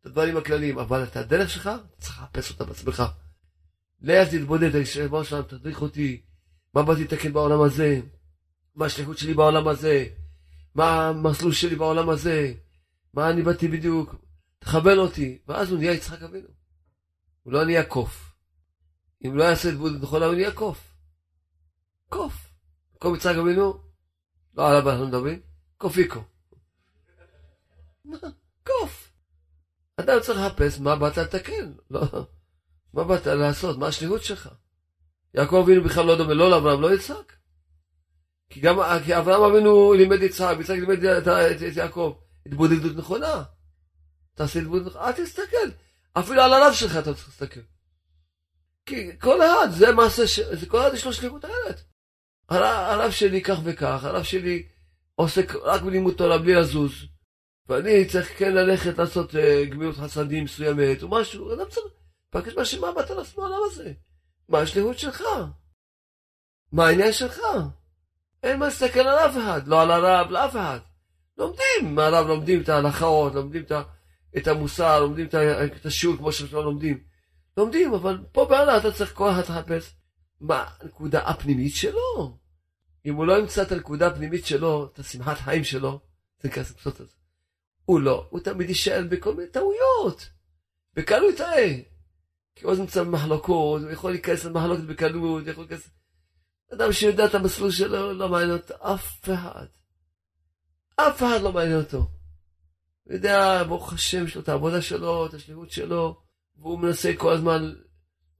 [0.05, 3.03] הדברים הכלליים, אבל את הדרך שלך, צריך לחפש אותה בעצמך.
[4.01, 6.21] לך תתבודד, היושב-ראש שלנו, תדריך אותי,
[6.73, 8.01] מה באתי לתקן בעולם הזה?
[8.75, 10.05] מה השליחות שלי בעולם הזה?
[10.75, 12.53] מה המסלול שלי בעולם הזה?
[13.13, 14.15] מה אני באתי בדיוק?
[14.59, 15.37] תכוון אותי.
[15.47, 16.47] ואז הוא נהיה יצחק אבינו.
[17.43, 18.33] הוא לא נהיה קוף.
[19.25, 20.93] אם לא יעשה את בודד נכונה, הוא נהיה קוף.
[22.09, 22.53] קוף.
[22.93, 23.90] במקום יצחק אבינו,
[24.57, 25.39] לא עליו אנחנו מדברים,
[25.77, 26.23] קופיקו.
[28.67, 29.11] קוף.
[29.99, 31.73] אתה צריך לחפש מה באת לתקן.
[31.91, 32.01] לא.
[32.93, 33.77] מה באת לעשות?
[33.77, 34.49] מה השליחות שלך?
[35.33, 37.33] יעקב אבינו בכלל לא דומה לא לאברהם, לא יצחק.
[38.49, 42.15] כי גם כי אברהם אבינו לימד יצחק, יצחק לימד את, את, את יעקב.
[42.45, 43.43] התבודדות נכונה.
[44.35, 45.67] תעשה התבודדות נכונה, אל תסתכל.
[46.13, 47.59] אפילו על הרב שלך אתה צריך להסתכל.
[48.85, 50.39] כי כל אחד, זה מעשה, ש...
[50.67, 51.81] כל אחד יש לו שליחות אחרת.
[52.59, 54.63] הרב שלי כך וכך, הרב שלי
[55.15, 56.93] עוסק רק בלימוד תורה בלי לזוז.
[57.69, 61.85] ואני צריך כן ללכת לעשות uh, גמילות חסדים מסוימת או משהו, אדם צריך
[62.35, 63.93] לבקש מה באת לעשות בעולם הזה.
[64.49, 65.23] מה השליחות שלך?
[66.71, 67.39] מה העניין שלך?
[68.43, 70.79] אין מה להסתכל על אף אחד, לא על הרב, לאף אחד.
[71.37, 73.63] לומדים, מהרב לומדים את ההלכות, לומדים
[74.37, 75.27] את המוסר, לומדים
[75.75, 77.03] את השיעור כמו שאנחנו לומדים.
[77.57, 79.95] לומדים, אבל פה בעלה אתה צריך כל אחד לחפש
[80.41, 82.37] מה הנקודה הפנימית שלו.
[83.05, 85.99] אם הוא לא ימצא את הנקודה הפנימית שלו, את השמחת חיים שלו,
[86.39, 87.15] זה כסף לעשות את זה.
[87.85, 90.29] הוא לא, הוא תמיד יישאר בכל מיני טעויות.
[90.93, 91.91] בקלות הוא יטעה.
[92.55, 95.89] כי הוא נמצא במחלוקות, הוא יכול להיכנס למחלוקת בקלות, יכול להיכנס...
[96.73, 99.65] אדם שיודע את המסלול שלו, לא מעניין אותו אף אחד.
[100.95, 102.07] אף אחד לא מעניין אותו.
[103.03, 106.21] הוא יודע, ברוך השם, יש לו את העבודה שלו, את השליחות שלו,
[106.57, 107.73] והוא מנסה כל הזמן,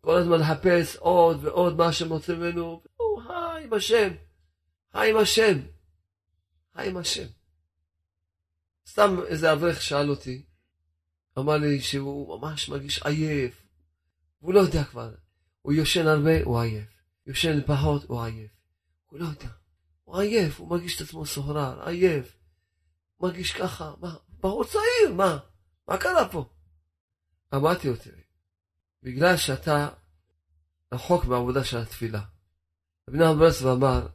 [0.01, 4.09] כל הזמן לחפש עוד ועוד מה רוצה ממנו, והוא חי עם השם,
[4.93, 5.59] חי עם השם,
[6.73, 7.27] חי עם השם.
[8.87, 10.45] סתם איזה אברך שאל אותי,
[11.39, 13.67] אמר לי שהוא ממש מרגיש עייף,
[14.41, 15.13] והוא לא יודע כבר,
[15.61, 16.89] הוא יושן הרבה, הוא עייף,
[17.27, 18.51] יושן פחות, הוא עייף,
[19.05, 19.49] הוא לא יודע,
[20.03, 22.37] הוא עייף, הוא מרגיש את עצמו סוחרר, עייף,
[23.19, 25.37] מרגיש ככה, מה, בחור צעיר, מה,
[25.87, 26.45] מה קרה פה?
[27.55, 28.21] אמרתי לו, תראי,
[29.03, 29.89] בגלל שאתה
[30.91, 32.21] רחוק מהעבודה של התפילה.
[33.09, 34.07] רבי נחמן ברסלב אמר,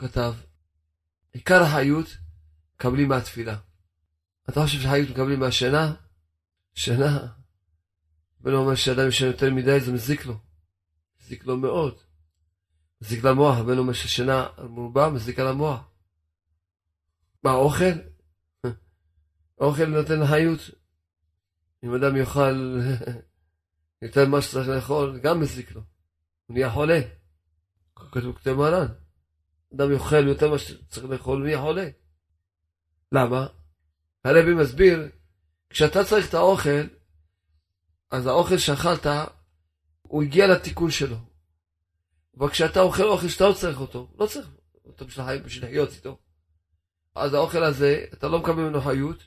[0.00, 0.34] כתב,
[1.32, 2.06] עיקר החיות
[2.74, 3.56] מקבלים מהתפילה.
[4.48, 5.94] אתה חושב שהחיות מקבלים מהשינה?
[6.74, 7.26] שינה.
[8.40, 10.38] בן אומר שאדם ישן יותר מדי זה מזיק לו.
[11.20, 11.98] מזיק לו מאוד.
[13.02, 15.80] מזיק למוח, הבן אומר ששינה מרובה מזיק על המוח.
[17.42, 17.84] מה, אוכל?
[19.60, 20.60] אוכל נותן חיות.
[21.84, 22.80] אם אדם יאכל
[24.02, 25.80] יותר ממה שצריך לאכול, גם מזיק לו.
[26.46, 27.00] הוא נהיה חולה.
[27.94, 28.86] כתוב כתב מרן.
[29.74, 31.88] אדם יאכל יותר ממה שצריך לאכול, נהיה חולה.
[33.12, 33.46] למה?
[34.24, 35.08] הרבי מסביר,
[35.70, 36.86] כשאתה צריך את האוכל,
[38.10, 39.06] אז האוכל שאכלת,
[40.02, 41.16] הוא הגיע לתיקון שלו.
[42.38, 44.48] אבל כשאתה אוכל אוכל שאתה לא צריך אותו, לא צריך
[44.84, 46.18] אותו בשביל החיים, בשביל לחיות איתו.
[47.14, 49.24] אז האוכל הזה, אתה לא מקבל ממנו חיות,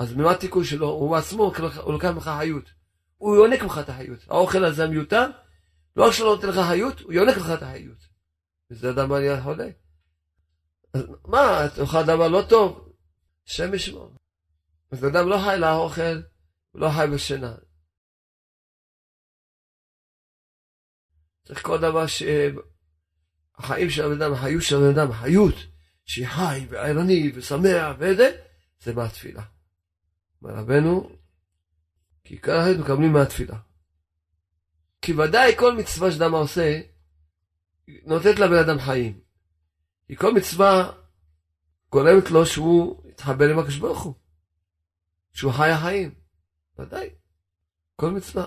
[0.00, 0.88] אז ממה התיקון שלו?
[0.88, 2.64] הוא בעצמו, הוא לוקח ממך חיות.
[3.16, 4.18] הוא יונק ממך את החיות.
[4.28, 5.30] האוכל הזה המיותר,
[5.96, 8.13] לא רק שלא נותן לך חיות, הוא יונק ממך את החיות.
[8.70, 9.68] וזה אדם מעניין חולה.
[10.94, 12.92] אז מה, תאכל דבר לא טוב?
[13.46, 14.16] השם ישמור.
[14.90, 16.22] אז אדם לא חי לאוכל,
[16.70, 17.54] הוא לא חי בשינה.
[21.44, 25.54] צריך כל דבר שהחיים של הבן אדם, החיות של הבן אדם, החיות,
[26.04, 28.42] שהיא חי וערני ושמח וזה,
[28.80, 29.42] זה מהתפילה.
[30.42, 31.10] אומר רבנו,
[32.24, 33.56] כי עיקר החיות מקבלים מהתפילה.
[35.02, 36.80] כי ודאי כל מצווה שאדם עושה,
[37.88, 39.20] נותנת לבן אדם חיים.
[40.06, 40.92] כי כל מצווה
[41.90, 44.14] גורמת לו שהוא יתחבר עם הקדוש ברוך הוא.
[45.32, 46.14] שהוא חי החיים.
[46.78, 47.10] ודאי.
[47.96, 48.46] כל מצווה.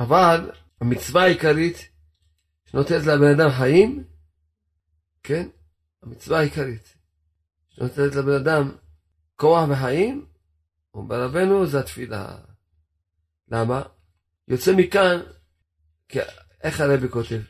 [0.00, 1.90] אבל המצווה העיקרית
[2.64, 4.04] שנותנת לבן אדם חיים,
[5.22, 5.48] כן?
[6.02, 6.96] המצווה העיקרית
[7.68, 8.76] שנותנת לבן אדם
[9.36, 10.26] כוח וחיים,
[10.94, 12.36] אומר רבנו, זה התפילה.
[13.48, 13.82] למה?
[14.48, 15.20] יוצא מכאן,
[16.62, 17.40] איך הרבי כותב?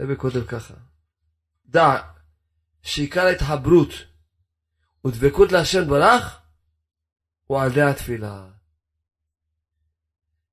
[0.00, 0.74] הרבי כותב ככה:
[1.66, 2.02] דע
[2.82, 3.90] שעיקר ההתחברות
[5.04, 6.40] ודבקות להשם ברך
[7.44, 8.46] הוא על ידי התפילה.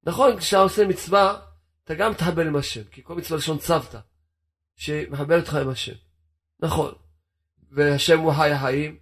[0.03, 1.41] נכון, כשאתה עושה מצווה,
[1.83, 3.99] אתה גם תחבר עם השם, כי כל מצווה לשון צוותא,
[4.75, 5.95] שמחבר אותך עם השם.
[6.59, 6.93] נכון.
[7.71, 8.99] והשם הוא חי החיים,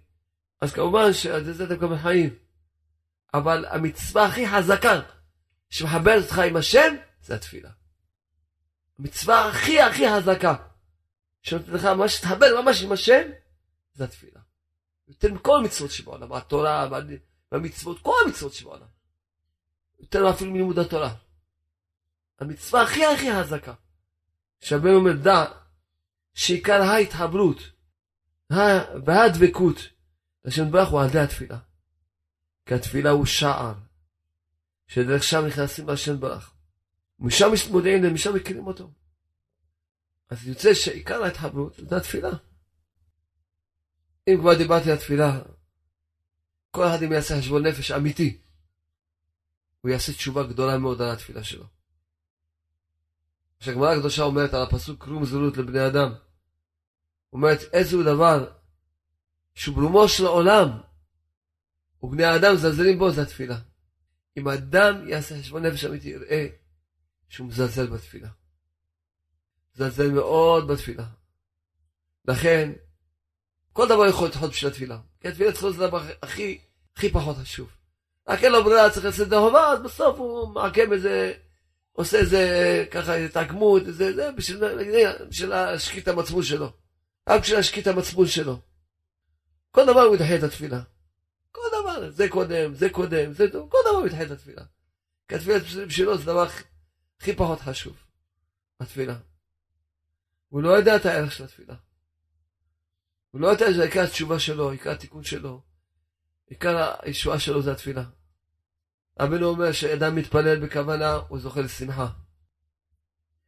[0.60, 2.34] אז כמובן שעל זה אתה מקבל חיים.
[3.34, 5.00] אבל המצווה הכי חזקה
[5.70, 7.70] שמחברת אותך עם השם, זה התפילה.
[9.00, 10.54] המצווה הכי הכי חזקה,
[11.42, 13.28] שנותנת לך ממש להתחבר ממש עם השם,
[13.94, 14.40] זה התפילה.
[15.08, 16.88] יותר מכל המצוות שבעולם, התורה
[17.52, 18.86] והמצוות, כל המצוות שבעולם.
[20.00, 21.14] יותר אפילו מלימוד התורה.
[22.40, 23.74] המצווה הכי הכי חזקה,
[24.60, 25.44] שהבן אומר דע
[26.34, 27.58] שעיקר ההתחברות
[29.04, 29.76] והדבקות
[30.44, 31.58] לשם ברך הוא על ידי התפילה.
[32.66, 33.74] כי התפילה הוא שער,
[34.86, 36.20] שדרך שם נכנסים להשם
[37.20, 37.32] ברך.
[37.32, 38.90] משם מתמודדים ומשם מכירים אותו.
[40.28, 42.30] אז יוצא שעיקר ההתחברות זה התפילה.
[44.28, 45.40] אם כבר דיברתי על תפילה,
[46.70, 48.40] כל אחד אם יעשה חשבון נפש אמיתי,
[49.80, 51.64] הוא יעשה תשובה גדולה מאוד על התפילה שלו.
[53.60, 56.12] כשהגמרא הקדושה אומרת על הפסוק כלום זרות לבני אדם,
[57.32, 58.52] אומרת איזהו דבר
[59.54, 60.68] שהוא ברומו של העולם,
[62.02, 63.58] ובני האדם זלזלים בו זה התפילה.
[64.36, 66.46] אם אדם יעשה חשבון נפש אמיתי, יראה
[67.30, 68.28] שהוא מזלזל בתפילה.
[69.74, 71.04] מזלזל מאוד בתפילה.
[72.28, 72.72] לכן,
[73.72, 74.98] כל דבר יכול לדחות בשביל התפילה.
[75.20, 76.58] כי התפילה צריכה להיות הדבר הכי,
[76.96, 77.70] הכי פחות חשוב.
[78.28, 81.32] רק אין לו ברירה, צריך לעשות את החובה, אז בסוף הוא מעקם איזה
[81.92, 84.64] עושה איזה, ככה, התעקמות, זה, זה, בשביל,
[85.28, 86.72] בשביל להשקיט את המצפון שלו.
[87.28, 88.60] רק בשביל להשקיט את המצפון שלו.
[89.70, 90.80] כל דבר הוא ידחה את התפילה.
[91.52, 94.62] כל דבר, זה קודם, זה קודם, זה טוב, כל דבר הוא ידחה את התפילה.
[95.28, 96.42] כי התפילה בשבילו זה דבר
[97.20, 97.96] הכי פחות חשוב,
[98.80, 99.16] התפילה.
[100.48, 101.74] הוא לא יודע את הערך של התפילה.
[103.30, 105.62] הוא לא יודע שעיקר התשובה שלו, עיקר התיקון שלו,
[106.46, 108.04] עיקר הישועה שלו זה התפילה.
[109.20, 112.08] רבנו אומר שאדם מתפלל בכוונה, הוא זוכה לשמחה.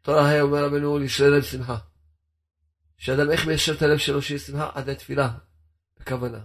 [0.02, 1.78] תורה היה אומר רבנו לשלם שמחה.
[2.96, 5.38] שאדם איך מיישר את הלב שלו שיהיה שמחה עד התפילה,
[6.00, 6.44] בכוונה.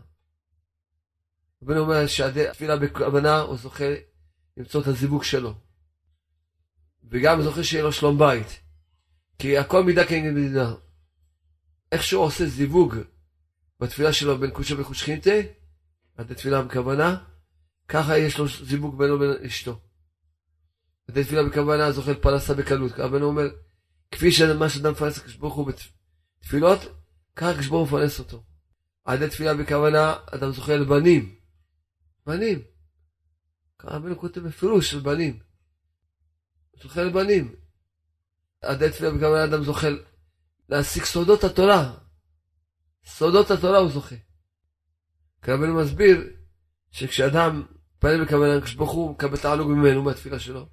[1.63, 3.93] רבנו אומר שעד התפילה בכוונה הוא זוכה
[4.57, 5.66] למצוא את הזיווג שלו.
[7.11, 8.59] וגם זוכה שיהיה לו שלום בית.
[9.39, 10.73] כי הכל מידה כנגד מדינה.
[11.91, 12.95] איך שהוא עושה זיווג
[13.79, 15.31] בתפילה שלו בין קודשו וחוש חינטה,
[16.17, 17.17] עד התפילה בכוונה,
[17.87, 19.79] ככה יש לו זיווג בינו ובין אשתו.
[21.07, 22.91] עד התפילה בכוונה זוכה לפרנסה בקלות.
[22.91, 23.47] רבנו אומר,
[24.11, 25.71] כפי שמה שאדם מפרנס הקדוש ברוך הוא
[26.41, 26.79] בתפילות,
[27.35, 28.43] ככה הקדוש ברוך הוא מפרנס אותו.
[29.05, 31.35] עד התפילה בכוונה אדם זוכה לבנים.
[32.25, 32.61] בנים.
[33.83, 35.39] רבנו כותב בפירוש של בנים.
[36.81, 37.55] זוכה לבנים.
[38.61, 39.87] עד התפילה בכוונה אדם זוכה
[40.69, 41.93] להשיג סודות התורה.
[43.05, 44.15] סודות התורה הוא זוכה.
[45.41, 46.21] כי רבנו מסביר
[46.91, 47.63] שכשאדם
[47.99, 50.67] פועל בכוונה, הקדוש ברוך הוא מקבל תענוג ממנו מהתפילה שלו.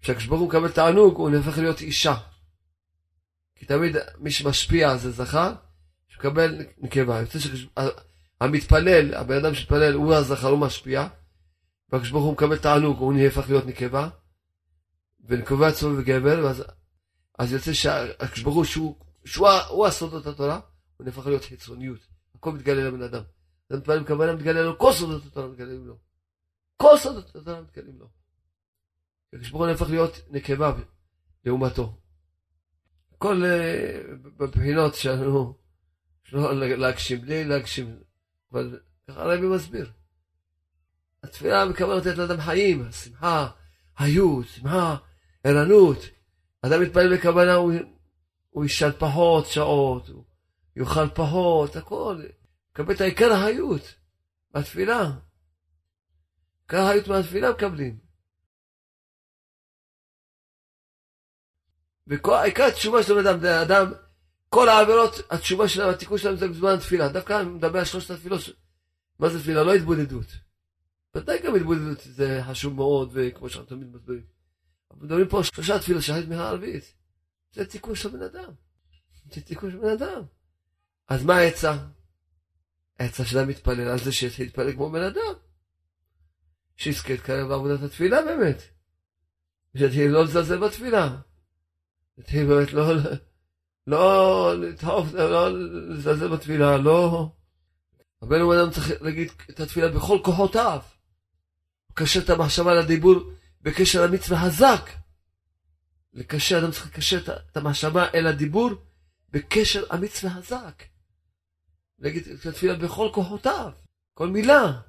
[0.00, 2.14] כשהקדוש ברוך הוא מקבל תענוג, הוא נהפך להיות אישה.
[3.54, 5.52] כי תמיד מי שמשפיע זה זכר,
[6.08, 7.20] שמקבל נקבה.
[7.20, 11.08] יוצא שהמתפלל, הבן אדם שמתפלל, הוא הזכר, הוא משפיע,
[11.92, 14.08] והקדוש ברוך הוא מקבל תענוג, הוא נהפך להיות נקבה,
[15.24, 16.64] ונקבה עצמו וגבר, ואז
[17.40, 20.60] אז יוצא שהקדוש ברוך הוא, שהוא, שהוא, הוא הסודות התורה,
[20.96, 21.98] הוא נהפך להיות חיצוניות.
[22.34, 23.22] הכל מתגלה לבן אדם.
[23.70, 25.96] זה מתפלל בכוונה מתגלה לו, כל סודות התורה מתגלים לו.
[26.76, 28.08] כל סודות התורה מתגלים לו.
[29.28, 30.72] הקדוש ברוך הוא נהפך להיות נקבה
[31.44, 31.98] לעומתו.
[33.18, 35.58] כל uh, בבחינות שלנו,
[36.24, 37.96] שלא להגשים, בלי להגשים,
[38.52, 39.90] אבל ככה הרבי מסביר.
[41.22, 43.50] התפילה בכוונה נותנת לאדם חיים, שמחה,
[43.98, 44.96] חיות, שמחה,
[45.44, 45.98] ערנות.
[46.62, 47.72] אדם מתפלל בכוונה, הוא,
[48.50, 50.24] הוא ישן פחות שעות, הוא
[50.76, 52.22] יאכל פחות, הכל.
[52.72, 53.94] מקבל את העיקר החיות
[54.54, 55.10] מהתפילה.
[56.62, 57.98] עיקר החיות מהתפילה מקבלים.
[62.06, 63.92] ועיקר התשובה של אדם, אדם,
[64.48, 67.08] כל העבירות, התשובה שלהם, התיקון שלהם זה בזמן התפילה.
[67.08, 68.40] דווקא אני מדבר על שלושת התפילות.
[69.18, 69.62] מה זה תפילה?
[69.62, 70.26] לא התבודדות.
[71.14, 74.39] ודאי גם התבודדות זה חשוב מאוד, וכמו שאנחנו תמיד מסבירים.
[74.96, 76.94] מדברים פה שלושה תפילות של התמיכה הערבית.
[77.52, 78.52] זה תיקון של בן אדם.
[79.34, 80.22] זה תיקון של בן אדם.
[81.08, 81.76] אז מה העצה?
[82.98, 85.34] העצה של המתפלל על זה שיתחיל להתפלל כמו בן אדם.
[86.76, 88.62] שיזכה להתקרב בעבודת התפילה באמת.
[89.76, 91.16] שיתחיל לא לזלזל בתפילה.
[92.18, 92.92] יתחיל באמת לא,
[93.86, 95.52] לא לטעוף, לא
[95.90, 97.32] לזלזל בתפילה, לא...
[98.22, 100.80] רבנו אדם צריך להגיד את התפילה בכל כוחותיו.
[101.90, 103.14] לקשר את המחשבה לדיבור
[103.60, 104.90] בקשר למצווה חזק.
[106.12, 107.18] לקשר, אדם צריך לקשר
[107.50, 108.70] את המחשבה אל הדיבור
[109.30, 110.82] בקשר המצווה חזק.
[111.98, 113.72] להגיד את התפילה בכל כוחותיו,
[114.14, 114.80] כל מילה.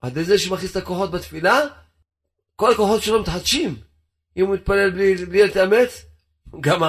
[0.00, 1.60] עד איזה שמכניס את הכוחות בתפילה,
[2.56, 3.80] כל הכוחות שלו מתחדשים.
[4.36, 6.04] אם הוא מתפלל בלי, בלי להתאמץ,
[6.60, 6.80] גם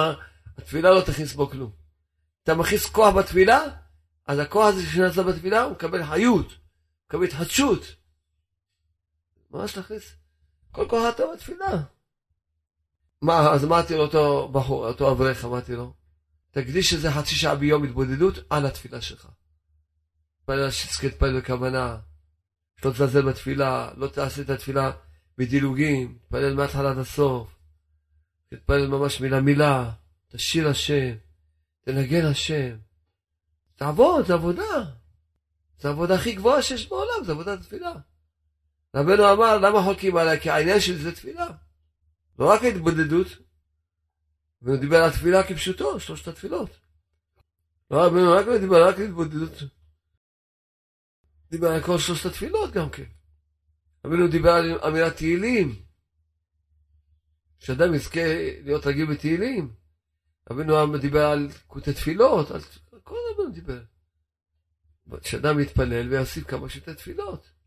[0.58, 1.70] התפילה לא תכניס בו כלום.
[2.42, 3.60] אתה מכניס כוח בתפילה,
[4.26, 6.52] אז הכוח הזה שנעשה בתפילה, הוא מקבל חיות,
[7.06, 7.82] מקבל התחדשות.
[9.50, 10.19] ממש תכניס
[10.72, 11.82] כל כוח הטוב בתפילה.
[13.22, 15.92] מה, אז אמרתי לו בחור, אותו אברך, אמרתי לו,
[16.50, 19.28] תקדיש איזה חצי שעה ביום התבודדות על התפילה שלך.
[20.38, 21.96] תתפלל שתזכה להתפלל בכוונה,
[22.80, 24.90] שלא תזלזל בתפילה, לא תעשה את התפילה
[25.38, 27.56] בדילוגים, תתפלל מההתחלה עד הסוף,
[28.50, 29.90] תתפלל ממש מילה מילה,
[30.28, 31.14] תשאיר השם,
[31.84, 32.76] תנגן השם.
[33.76, 34.84] תעבוד, זה עבודה.
[35.78, 37.92] זו העבודה הכי גבוהה שיש בעולם, זו עבודת תפילה.
[38.96, 40.40] רבנו אמר, למה חולקים עליי?
[40.40, 41.46] כי העניין שלי זה תפילה.
[42.38, 43.26] לא רק התבודדות.
[44.62, 46.70] והוא דיבר על תפילה כפשוטו, שלושת התפילות.
[47.90, 49.52] לא רבנו רק לא דיבר רק על התבודדות.
[51.50, 53.04] דיבר על כל שלושת התפילות גם כן.
[54.04, 55.82] רבנו דיבר על אמירת תהילים.
[57.58, 58.20] שאדם יזכה
[58.64, 59.72] להיות רגיל בתהילים.
[60.50, 62.60] רבנו דיבר על קוטי תפילות, על
[63.04, 63.82] כל רבנו דיבר.
[65.22, 67.59] שאדם יתפלל ויוסיף כמה שיותר תפילות.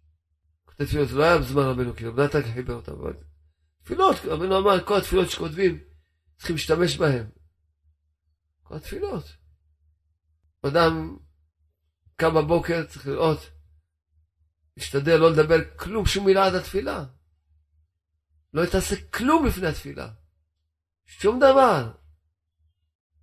[0.77, 3.13] קוטי תפילות, לא היה בזמן רבנו, כי נתן חיבר אותם, אבל
[3.83, 5.83] תפילות, רבנו אמר, כל התפילות שכותבים,
[6.37, 7.25] צריכים להשתמש בהן.
[8.63, 9.25] כל התפילות.
[10.61, 11.17] אדם
[12.15, 13.39] קם בבוקר, צריך לראות,
[14.77, 17.05] להשתדל לא לדבר כלום, שום מילה עד התפילה.
[18.53, 20.09] לא תעשה כלום לפני התפילה.
[21.05, 21.91] שום דבר.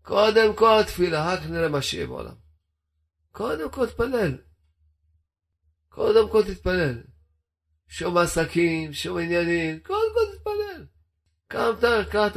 [0.03, 2.35] קודם כל תפילה, רק נראה מה שיהיה בעולם.
[3.33, 4.39] קודם כל תפלל.
[5.89, 7.03] קודם כל תתפלל.
[7.91, 10.87] שום עסקים, שום עניינים, קודם כל תתפלל.
[11.49, 12.37] קמת, קראת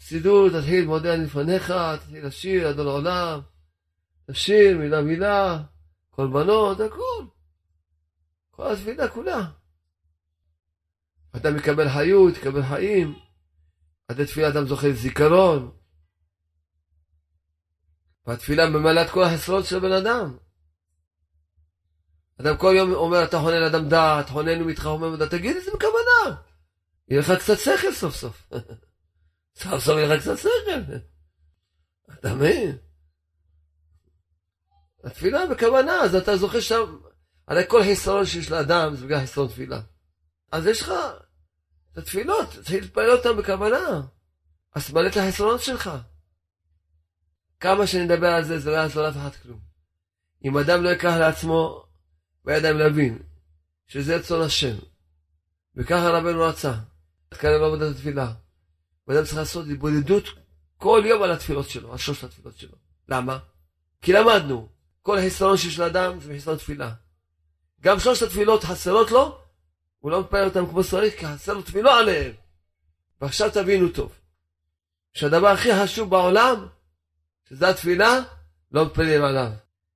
[0.00, 3.40] סידור, תתחיל מודה לפניך, תתחיל לשיר, אדון העולם,
[4.30, 5.62] תשיר מילה מילה,
[6.10, 7.26] כל בנות, הכל.
[8.50, 9.50] כל התפילה כולה.
[11.36, 13.18] אתה מקבל חיות, תקבל חיים.
[14.08, 15.70] עד התפילה אדם זוכה זיכרון.
[18.26, 20.36] והתפילה ממלאת כל החסרונות של הבן אדם.
[22.42, 25.70] אדם כל יום אומר, אתה חונן אדם דעת, חונן ומתך אומר דעת, תגיד את זה
[25.70, 26.40] בכוונה.
[27.08, 28.48] יהיה לך קצת שכל סוף סוף.
[29.62, 30.94] סוף סוף יהיה לך קצת שכל.
[32.14, 32.76] אתה מבין?
[35.04, 36.98] התפילה בכוונה, אז אתה זוכר שם,
[37.48, 39.80] הרי כל חיסרון שיש לאדם זה בגלל חיסרון תפילה.
[40.52, 40.92] אז יש לך
[41.92, 44.02] את התפילות, צריך להתפלל אותן בכוונה.
[44.74, 45.90] אז תמלא את החסרונות שלך.
[47.60, 49.60] כמה שאני אדבר על זה, זה לא יעזור לאף אחד כלום.
[50.44, 51.86] אם אדם לא ייקח לעצמו
[52.44, 53.18] בידיים להבין
[53.86, 54.76] שזה רצון השם,
[55.76, 56.74] וככה רבנו רצה,
[57.28, 58.32] תקרב בעבודת התפילה.
[59.08, 60.24] ואדם צריך לעשות התבודדות
[60.76, 62.76] כל יום על התפילות שלו, על שלושת התפילות שלו.
[63.08, 63.38] למה?
[64.02, 64.68] כי למדנו,
[65.02, 66.92] כל החיסרון שיש לאדם זה בחיסרון תפילה.
[67.80, 69.38] גם שלושת התפילות חסרות לו,
[69.98, 72.32] הוא לא מפעל אותם כמו שצריך, כי חסר לו תפילו עליהם.
[73.20, 74.12] ועכשיו תבינו טוב,
[75.12, 76.66] שהדבר הכי חשוב בעולם,
[77.48, 78.20] שזה התפילה,
[78.72, 79.52] לא מתפללים עליו.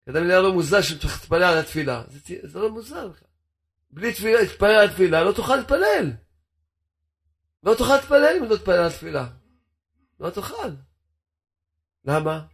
[0.08, 2.02] אדם נראה לו מוזר להתפלל על התפילה.
[2.08, 3.22] זה, זה לא מוזר לך.
[3.90, 6.12] בלי תפילה, להתפלל על התפילה, לא תוכל להתפלל.
[7.62, 9.26] לא תוכל להתפלל אם לא תתפלל על התפילה.
[10.20, 10.70] לא תוכל.
[12.04, 12.46] למה?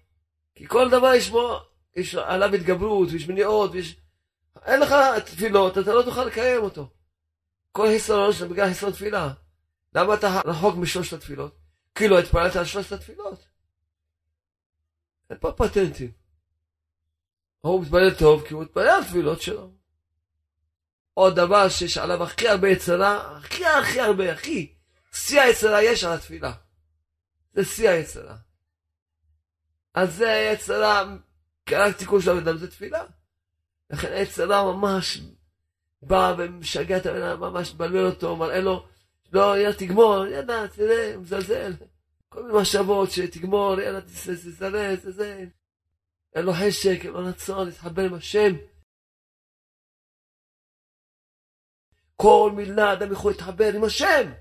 [0.54, 1.60] כי כל דבר יש בו,
[1.96, 3.96] יש עליו התגברות, ויש מניעות, ויש...
[4.62, 4.94] אין לך
[5.24, 6.90] תפילות, אתה לא תוכל לקיים אותו.
[7.72, 9.32] כל חיסרון שלך בגלל חיסרון תפילה.
[9.94, 11.58] למה אתה רחוק משלושת התפילות?
[11.94, 13.46] כי לא התפללת על שלושת התפילות.
[15.30, 16.21] אין פה פטנטים.
[17.62, 19.70] הוא מתפלל טוב כי הוא מתפלל על תפילות שלו.
[21.14, 24.74] עוד דבר שיש עליו הכי הרבה יצרה, הכי הכי הרבה, הכי,
[25.12, 26.52] שיא היצרה יש על התפילה.
[27.52, 28.36] זה שיא היצרה.
[29.94, 31.16] אז זה היצרה,
[31.70, 33.04] רק תיקון של הבן אדם זה תפילה.
[33.90, 35.20] לכן היצרה ממש
[36.02, 38.86] באה ומשגע את הבן אדם, ממש מבלבל אותו, מראה לו,
[39.32, 41.72] לא, יאללה תגמור, יאללה, תראה, מזלזל.
[42.28, 45.46] כל מיני מחשבות שתגמור, יאללה, תזלזל, תזלזל.
[46.34, 48.52] אין לו חשק, אין לו רצון להתחבר עם השם.
[52.16, 54.32] כל מילה אדם יכול להתחבר עם השם.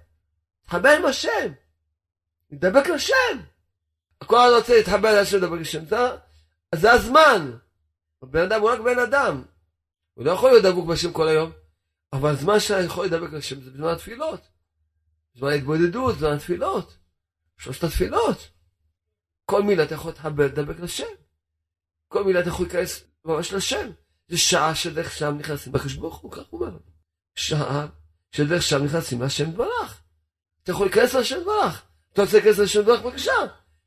[0.61, 1.53] להתחבר עם השם.
[2.49, 3.39] להידבק לשם.
[4.17, 5.85] כל אחד רוצה להתחבר לשם, לדבר לשם.
[5.85, 5.95] זה,
[6.75, 7.57] זה הזמן.
[8.21, 9.43] הבן אדם הוא רק בן אדם.
[10.13, 11.51] הוא לא יכול להיות דבוק בשם כל היום.
[12.13, 14.41] אבל הזמן שאתה יכול לדבק לשם זה בזמן התפילות.
[15.35, 16.97] בזמן ההתבודדות, בזמן התפילות.
[17.57, 18.49] שלושת התפילות.
[19.45, 21.20] כל מילה אתה יכול להתחבר, לדבק לשם.
[22.11, 23.91] כל מילה אתה יכול להיכנס ממש לשם.
[24.27, 26.77] זה שעה שדרך שם נכנסים לקדוש ברוך הוא, כך הוא אומר.
[27.35, 27.87] שעה
[28.31, 30.01] שדרך שם נכנסים להשם דברך.
[30.63, 31.85] אתה יכול להיכנס להשם דברך.
[32.13, 33.31] אתה רוצה להיכנס להשם דברך, בבקשה.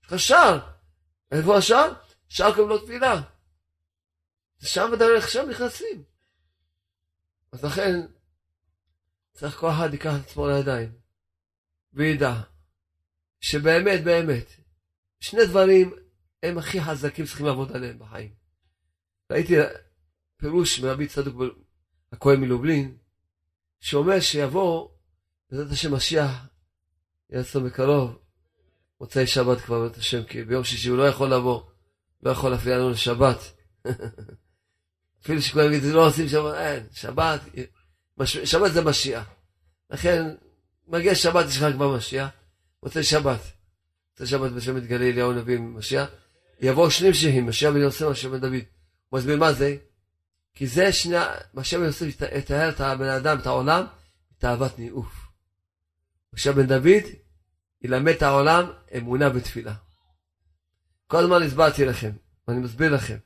[0.05, 0.59] יש לך שער.
[1.33, 1.93] איפה השער?
[2.29, 3.22] שער קבלות תפילה.
[4.62, 6.03] שם בדרך שם נכנסים.
[7.53, 8.01] אז לכן,
[9.33, 10.93] צריך כל אחד ייקח את עצמו לידיים,
[11.93, 12.35] וידע
[13.41, 14.47] שבאמת, באמת,
[15.20, 16.04] שני דברים
[16.45, 18.30] הם הכי חזקים צריכים לעבוד עליהם בחיים.
[19.32, 19.55] ראיתי
[20.36, 21.36] פירוש מרבי צדוק
[22.12, 22.97] הכהן מלובלין,
[23.80, 24.88] שאומר שיבוא,
[25.51, 26.30] בעזרת השם משיח,
[27.30, 28.18] יעשו בקרוב,
[29.01, 31.62] מוצאי שבת כבר בעזרת השם, כי ביום שישי הוא לא יכול לבוא,
[32.22, 33.38] לא יכול להפריע לנו לשבת.
[35.22, 37.40] אפילו שכולם יגידו, לא עושים שבת, אין, שבת,
[38.45, 39.30] שבת זה משיח.
[39.90, 40.34] לכן,
[40.86, 42.28] מגיע שבת, יש לך כבר משיח,
[42.82, 43.40] מוצאי שבת.
[44.11, 46.09] מוצאי שבת בשם מתגלה אליהו נביא משיח.
[46.61, 48.63] יבואו שני משיחים, משיח בן יוסף ומשיח בן דוד.
[49.09, 49.77] הוא מסביר מה זה?
[50.55, 51.17] כי זה שני,
[51.55, 53.87] בן יוסף יתאר את הבן אדם, את העולם,
[54.39, 55.27] תאוות ניאוף.
[56.33, 57.05] משיח בן דוד
[57.83, 59.75] ילמד את העולם אמונה בתפילה.
[61.07, 62.11] כל הזמן הסברתי לכם,
[62.49, 63.17] ואני מסביר לכם,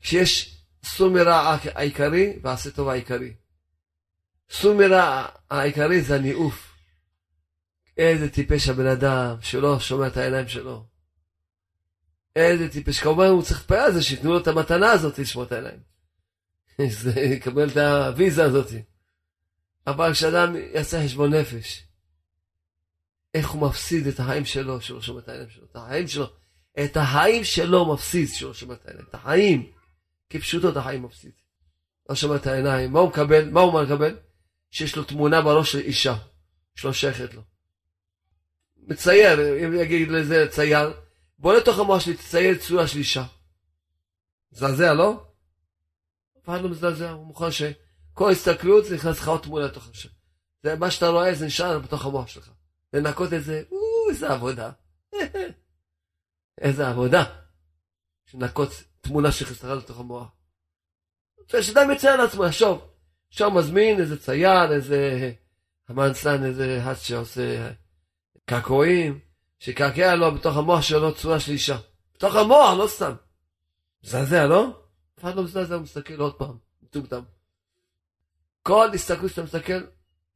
[0.00, 3.34] כשיש סור מרע העיקרי ועשה טוב העיקרי.
[4.50, 6.74] סור מרע העיקרי זה הניאוף.
[7.96, 10.89] איזה טיפש הבן אדם שלא שומע את העיניים שלו.
[12.36, 15.52] איזה טיפש, כמובן הוא צריך להתפלל על זה, שייתנו לו את המתנה הזאת לשמוע את
[15.52, 15.80] העיניים.
[17.02, 18.66] זה יקבל את הוויזה הזאת.
[19.86, 21.84] אבל כשאדם יעשה חשבון נפש,
[23.34, 26.26] איך הוא מפסיד את החיים שלו, שלא שומע את העיניים שלו, את החיים שלו,
[26.84, 29.72] את החיים שלו מפסיד שלא שומע את העיניים, את החיים.
[30.30, 31.32] כפשוטו את החיים מפסיד.
[32.08, 33.50] לא שומע את העיניים, מה הוא מקבל?
[33.50, 34.16] מה הוא מקבל?
[34.70, 36.16] שיש לו תמונה בראש של אישה.
[36.74, 37.42] שלא שייכת לו.
[38.76, 40.92] מצייר, אם יגיד לזה צייר,
[41.40, 43.24] בוא לתוך המוח שלי, תצייר צורה של אישה.
[44.52, 45.26] מזעזע, לא?
[46.38, 50.08] אף אחד לא מזדעזע, הוא מוכן שכל הסתכלות זה נכנס לך עוד תמונה לתוך השם.
[50.62, 52.50] זה מה שאתה רואה, זה נשאר בתוך המוח שלך.
[52.92, 54.70] לנקות את זה, או, איזה עבודה.
[56.60, 57.24] איזה עבודה.
[58.26, 58.70] שנקות
[59.00, 60.28] תמונה שחסרה לתוך המוח.
[61.60, 62.90] שאדם על עצמו, יחשוב.
[63.30, 65.32] שם מזמין איזה צייר, איזה
[65.88, 67.72] המנסן, איזה האט שעושה
[68.46, 69.29] קעקועים,
[69.60, 71.78] שקעקע לו בתוך המוח שלו צורה של אישה.
[72.14, 73.12] בתוך המוח, לא סתם.
[74.04, 74.82] מזעזע, לא?
[75.18, 77.22] אף אחד לא מזעזע, הוא מסתכל עוד פעם, מטומטם.
[78.62, 79.86] כל הסתכלות שאתה מסתכל,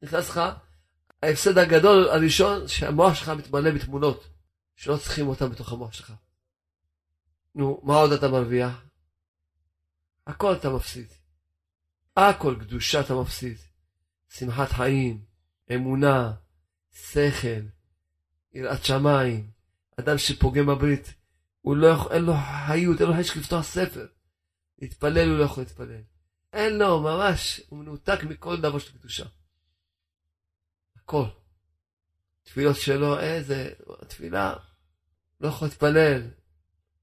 [0.01, 0.41] נכנס לך
[1.23, 4.27] ההפסד הגדול הראשון, שהמוח שלך מתמלא בתמונות,
[4.75, 6.13] שלא צריכים אותן בתוך המוח שלך.
[7.55, 8.83] נו, מה עוד אתה מרוויח?
[10.27, 11.07] הכל אתה מפסיד.
[12.17, 13.57] הכל קדושה אתה מפסיד.
[14.29, 15.23] שמחת חיים,
[15.75, 16.33] אמונה,
[16.93, 17.74] שכל,
[18.55, 19.49] יראת שמיים.
[19.99, 21.13] אדם שפוגם בברית,
[21.61, 22.33] הוא לא יכול, אין לו
[22.67, 24.07] חיות, אין לו חשק לפתוח ספר.
[24.81, 26.01] להתפלל הוא לא יכול להתפלל.
[26.53, 29.25] אין לו, ממש, הוא מנותק מכל דבר של קדושה.
[30.95, 31.25] הכל.
[32.43, 33.73] תפילות שלו, איזה,
[34.07, 34.53] תפילה,
[35.41, 36.21] לא יכול להתפלל.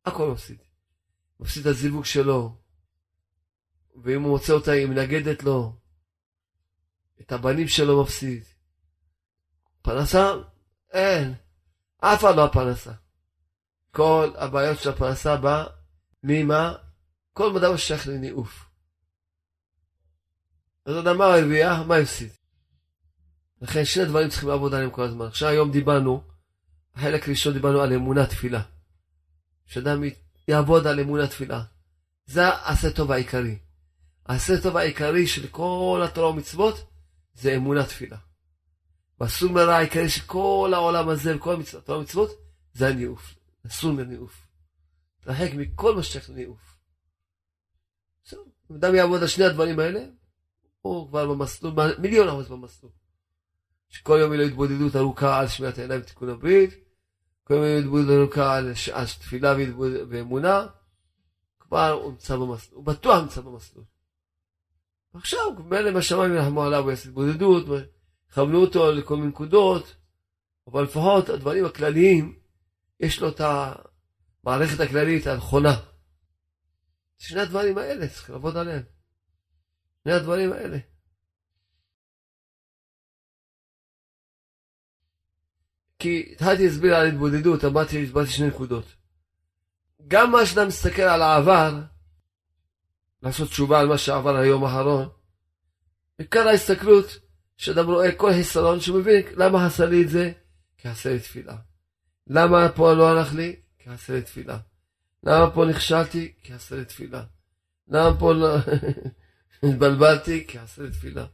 [0.05, 0.59] הכל מפסיד.
[1.41, 2.57] מפסיד את הזיווג שלו,
[4.03, 5.77] ואם הוא מוצא אותה, היא מנגדת לו.
[7.21, 8.45] את הבנים שלו מפסיד.
[9.83, 10.35] פרנסה?
[10.91, 11.35] אין.
[12.05, 12.93] אף אחד לא הפרנסה.
[13.91, 15.67] כל הבעיות של הפרנסה בא
[16.23, 16.75] ממה?
[17.33, 18.69] כל מדע שייך לניאוף.
[20.87, 21.79] אז אדם מה הרוויח?
[21.87, 22.31] מה הפסיד?
[23.61, 25.27] לכן שני דברים צריכים לעבוד עליהם כל הזמן.
[25.27, 26.25] עכשיו היום דיברנו,
[26.95, 28.63] החלק הראשון דיברנו על אמונה תפילה.
[29.67, 30.03] שאדם
[30.49, 31.63] יעבוד על אמונה תפילה.
[32.27, 33.59] זה העשה טוב העיקרי.
[34.27, 36.91] העשה טוב העיקרי של כל התורה ומצוות
[37.35, 38.17] זה אמונה תפילה.
[39.21, 42.31] והסור מרע העיקרי של כל העולם הזה וכל התורה ומצוות
[42.73, 43.35] זה הניאוף.
[43.67, 44.47] אסור מניאוף.
[45.21, 46.77] תרחק מכל מה שצריך לניאוף.
[48.25, 48.45] זהו.
[48.71, 50.05] אם אדם יעבוד על שני הדברים האלה,
[50.83, 52.93] הוא כבר במסלול, מיליון אחוז במסלול.
[53.89, 56.71] שכל יום יהיה לו התבודדות ארוכה על שמיעת העיניים ותיקון הברית,
[57.45, 59.55] כל יום יהיה לו התבודדות ארוכה על, על תפילה
[60.09, 60.67] ואמונה,
[61.61, 63.85] כבר הוא נמצא במסלול, הוא בטוח נמצא במסלול.
[65.15, 67.65] עכשיו, מילא מהשמיים ירחמו עליו ויעשה התבודדות,
[68.33, 69.97] יכוונו אותו לכל מיני נקודות,
[70.67, 72.39] אבל לפחות הדברים הכלליים,
[73.01, 75.75] יש לו את המערכת הכללית הנכונה.
[77.19, 78.83] שני הדברים האלה, צריך לעבוד עליהם.
[80.05, 80.79] שני הדברים האלה.
[85.99, 88.85] כי התחלתי להסביר על התבודדות, אמרתי, הסברתי שני נקודות.
[90.09, 91.81] גם מה שאתה מסתכל על העבר,
[93.23, 95.09] לעשות תשובה על מה שעבר היום האחרון.
[96.19, 97.07] עיקר ההסתכלות,
[97.63, 100.33] שאדם רואה כל חיסרון, שהוא מבין למה חסר לי את זה?
[100.79, 101.57] כי חסר לי תפילה.
[102.27, 103.57] למה פה לא הלך לי?
[103.79, 104.59] כי חסר לי תפילה.
[105.23, 106.33] למה פה נכשלתי?
[106.43, 107.25] כי חסר לי תפילה.
[107.89, 108.57] למה פה לא...
[109.69, 110.47] התבלבלתי?
[110.47, 111.27] כי חסר לי תפילה.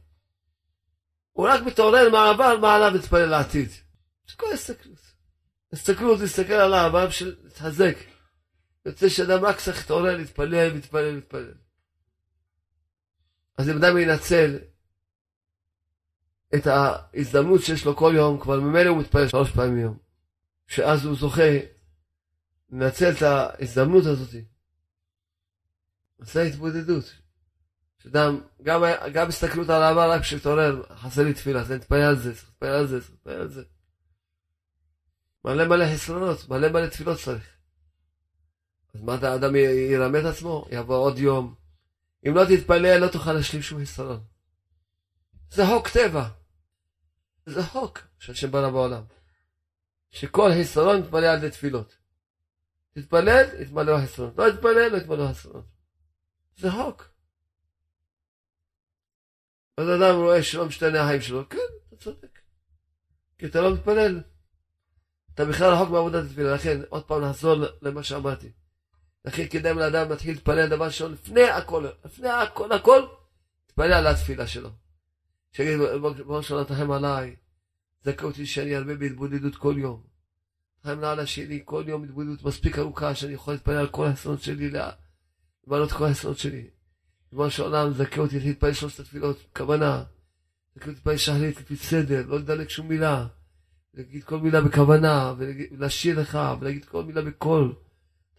[1.31, 3.69] הוא רק מתעורר מהעבר, מה עליו להתפלל לעתיד.
[4.29, 4.99] זה כל ההסתכלות.
[5.73, 7.95] הסתכלות, להסתכל על העבר בשביל להתחזק.
[8.85, 11.53] יוצא שאדם רק צריך להתעורר, להתפלל, להתפלל, להתפלל.
[13.57, 14.57] אז אם אדם ינצל
[16.55, 19.97] את ההזדמנות שיש לו כל יום, כבר ממילא הוא מתפלל שלוש פעמים ביום.
[20.67, 21.57] שאז הוא זוכה
[22.69, 24.35] לנצל את ההזדמנות הזאת.
[26.19, 27.15] עושה התבודדות.
[27.97, 28.81] שאדם, גם,
[29.13, 32.47] גם הסתכלות על העבר רק כשתעורר, חסר לי תפילה, אז אני אתפלל על זה, צריך
[32.49, 33.63] להתפלל על זה, צריך להתפלל על זה.
[35.45, 37.43] מלא מלא חסרונות, מלא מלא תפילות צריך.
[38.93, 40.65] אז מה האדם ירמה את עצמו?
[40.71, 41.55] יבוא עוד יום,
[42.27, 44.19] אם לא תתפלל, לא תוכל להשלים שום חיסרון.
[45.51, 46.38] זה חוק טבע.
[47.49, 49.03] זה חוק שהשם בנה בעולם.
[50.11, 51.97] שכל חיסרון יתמלא על ידי תפילות.
[52.93, 54.33] תתפלל, יתמלא החיסרון.
[54.37, 55.63] לא תתפלל, לא יתמלא החיסרון.
[56.57, 57.09] זה חוק.
[59.77, 62.39] אז אדם רואה שלא משתנה החיים שלו, כן, אתה צודק.
[63.37, 64.21] כי אתה לא מתפלל.
[65.33, 66.53] אתה בכלל רחוק מעבודת התפילה.
[66.53, 68.51] לכן, עוד פעם נחזור למה שאמרתי.
[69.25, 73.05] לכן כדאי לאדם להתחיל להתפלל דבר ראשון, לפני הכל, לפני הכל, הכל,
[73.65, 74.69] תתפלל על התפילה שלו.
[75.51, 75.79] שיגיד,
[76.25, 77.35] בוא שלא תחם עליי,
[78.03, 80.03] זכה אותי שאני הרבה בהתבודדות כל יום.
[80.81, 84.71] תחם לעלה שלי, כל יום התבודדות מספיק ארוכה, שאני יכול להתפלל על כל האסונות שלי,
[85.67, 86.69] למעלות כל האסונות שלי.
[87.31, 90.03] ריבונו של עולם, זכה אותי להתפלל שלושת התפילות, כוונה.
[90.75, 93.27] זכה אותי להתפלל שחרית לפי סדר, לא לדלג שום מילה.
[93.93, 97.75] להגיד כל מילה בכוונה, ולשיר לך, ולהגיד כל מילה בקול.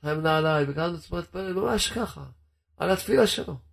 [0.00, 2.24] חיים נעליי, וקראנו עצמו להתפלל ממש ככה,
[2.76, 3.69] על התפילה שלו.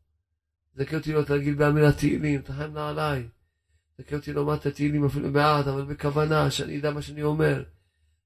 [0.86, 3.28] כאילו אותי להיות רגיל בעמיל התהילים, תחיים נעליי.
[3.98, 7.64] תקן אותי לומר את התהילים אפילו מעט, אבל בכוונה, שאני אדע מה שאני אומר.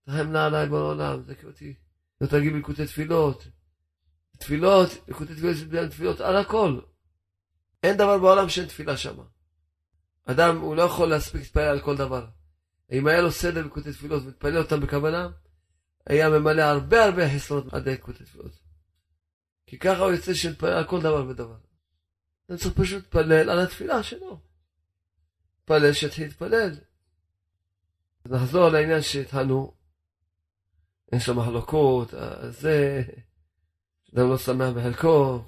[0.06, 1.74] תרחם נא עליי בעולם, תקן אותי.
[2.22, 3.48] לא תגיד בלקוטי תפילות.
[4.38, 6.80] תפילות, ליקוטי תפילות זה תפילות על הכל.
[7.84, 9.16] אין דבר בעולם שאין תפילה שם.
[10.26, 12.26] אדם, הוא לא יכול להספיק להתפלל על כל דבר.
[12.92, 15.30] אם היה לו סדר ליקוטי תפילות ומתפלל אותם בכוונה,
[16.08, 18.60] היה ממלא הרבה הרבה חסרונות עד ליקוטי תפילות.
[19.68, 21.71] כי ככה הוא יוצא שנתפלל על כל דבר ודבר.
[22.52, 24.40] אני צריך פשוט להתפלל על התפילה שלו.
[25.60, 26.78] להתפלל שיתחיל להתפלל.
[28.26, 29.74] נחזור לעניין שהתחלנו.
[31.12, 32.14] אין שם מחלוקות,
[32.50, 33.04] זה,
[34.14, 35.44] אדם לא שמח בחלקו,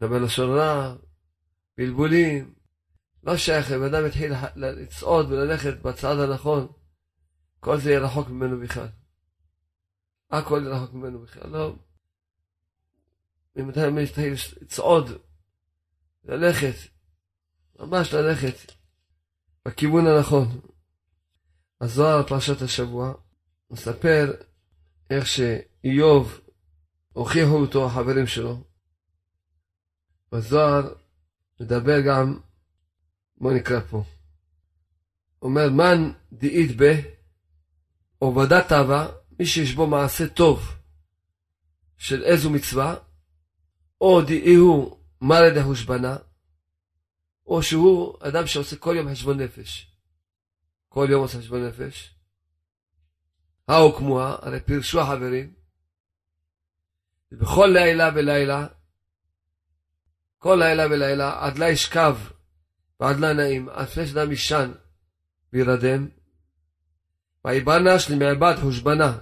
[0.00, 0.94] מדבר לשון רע,
[1.78, 2.54] בלבולים.
[3.22, 6.68] לא שייך, אם אדם יתחיל לצעוד וללכת בצעד הנכון,
[7.60, 8.88] כל זה יהיה רחוק ממנו בכלל.
[10.30, 11.76] הכל יהיה רחוק ממנו בכלל, לא.
[13.56, 15.10] אם אדם יתחיל לצעוד,
[16.24, 16.74] ללכת,
[17.78, 18.72] ממש ללכת,
[19.68, 20.60] בכיוון הנכון.
[21.80, 23.14] הזוהר, פרשת השבוע,
[23.70, 24.32] מספר
[25.10, 26.40] איך שאיוב
[27.12, 28.64] הוכיחו אותו החברים שלו.
[30.32, 30.94] בזוהר
[31.60, 32.38] מדבר גם,
[33.36, 34.04] בוא נקרא פה.
[35.42, 37.00] אומר, מן דאית ב,
[38.18, 39.08] עובדת תאווה,
[39.38, 40.74] מי שיש בו מעשה טוב
[41.96, 42.96] של איזו מצווה,
[44.00, 46.16] או דאי הוא מרא דהושבנה,
[47.46, 49.96] או שהוא אדם שעושה כל יום חשבון נפש.
[50.88, 52.14] כל יום עושה חשבון נפש.
[53.68, 55.52] האו כמוה, הרי פירשו החברים,
[57.32, 58.66] ובכל לילה ולילה,
[60.38, 62.16] כל לילה ולילה, עד לה ישכב
[63.00, 64.72] ועד לה נעים, עד לפני שאדם ישן
[65.52, 66.08] וירדם,
[67.44, 69.18] ויבנש למעבד חושבנה.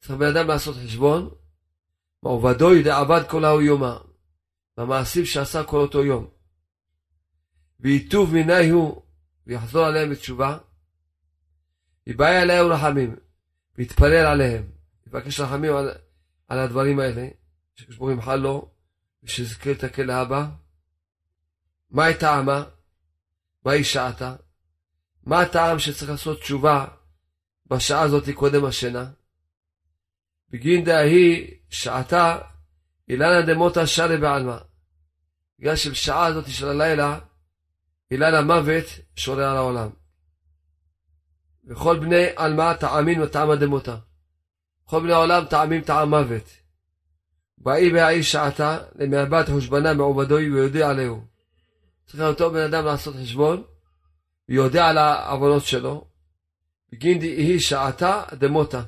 [0.00, 1.30] צריך בן אדם לעשות חשבון,
[2.22, 3.98] מעובדו עבד כל ההוא יומה,
[4.78, 6.26] במעשים שעשה כל אותו יום.
[7.80, 9.02] ויטוב מיני הוא,
[9.46, 10.58] ויחזור עליהם בתשובה,
[12.06, 13.16] יבעי עליהם רחמים,
[13.78, 14.70] ויתפלל עליהם,
[15.06, 15.90] יבקש רחמים על,
[16.48, 17.28] על הדברים האלה,
[17.74, 18.70] שקדוש ברוך ימחל לו,
[19.22, 20.46] ושיזכה לתקן לאבא.
[21.90, 22.64] מהי טעמה?
[23.64, 24.36] מהי שעתה?
[25.24, 26.86] מה הטעם שצריך לעשות תשובה
[27.66, 29.10] בשעה הזאת קודם השינה?
[30.50, 32.38] בגין דהי שעתה
[33.08, 34.67] אילנה דמותה שרי בעלמא.
[35.58, 37.18] בגלל שבשעה הזאת של הלילה
[38.10, 38.84] אילן המוות
[39.16, 39.88] שורה על העולם.
[41.64, 43.96] וכל בני עלמא טעמין וטעמא דמותה.
[44.84, 46.50] כל בני העולם טעמים טעם מוות.
[47.58, 51.24] באי והאיש שעתה למעבד חושבנה מעובדוי ויודע עליהו.
[52.06, 53.62] צריך אותו בן אדם לעשות חשבון
[54.48, 56.08] ויודע על העוונות שלו.
[56.92, 58.82] בגין היא שעתה דמותה.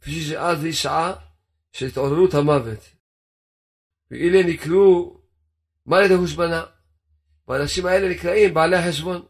[0.00, 1.12] כפי שאז היא שעה
[1.72, 2.88] של התעוררות המוות.
[4.10, 5.21] ואלה נקראו
[5.86, 6.64] מה לידי הושבנה.
[7.48, 9.26] והאנשים האלה נקראים בעלי החשבון.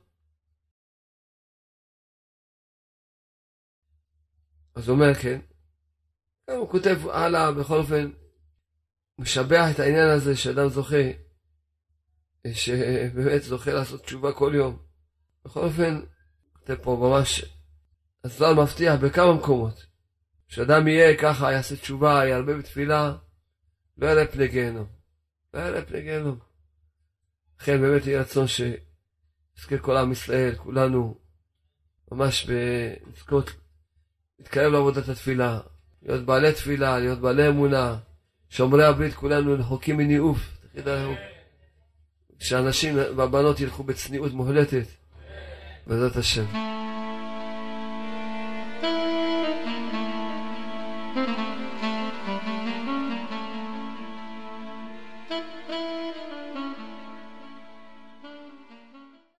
[4.75, 5.41] אז הוא אומר כן.
[6.51, 8.11] הוא כותב הלאה, בכל אופן,
[9.19, 10.97] משבח את העניין הזה שאדם זוכה,
[12.53, 14.83] שבאמת זוכה לעשות תשובה כל יום.
[15.45, 16.01] בכל אופן,
[16.53, 17.45] כותב פה ממש,
[18.25, 19.87] הזמן מבטיח בכמה מקומות,
[20.49, 23.17] שאדם יהיה ככה, יעשה תשובה, ירבה בתפילה,
[23.99, 25.02] לא יראה פני גיהנום.
[25.61, 26.39] יראה פני גיהנום.
[27.61, 31.19] לכן באמת יהיה רצון שנזכה כל עם ישראל, כולנו,
[32.13, 33.51] ממש בזכות
[34.39, 35.61] להתקרב לעבודת התפילה,
[36.03, 37.97] להיות בעלי תפילה, להיות בעלי אמונה,
[38.49, 40.39] שומרי הברית, כולנו רחוקים מניאוף.
[42.39, 44.87] שאנשים והבנות ילכו בצניעות מוחלטת,
[45.87, 46.45] בעזרת השם.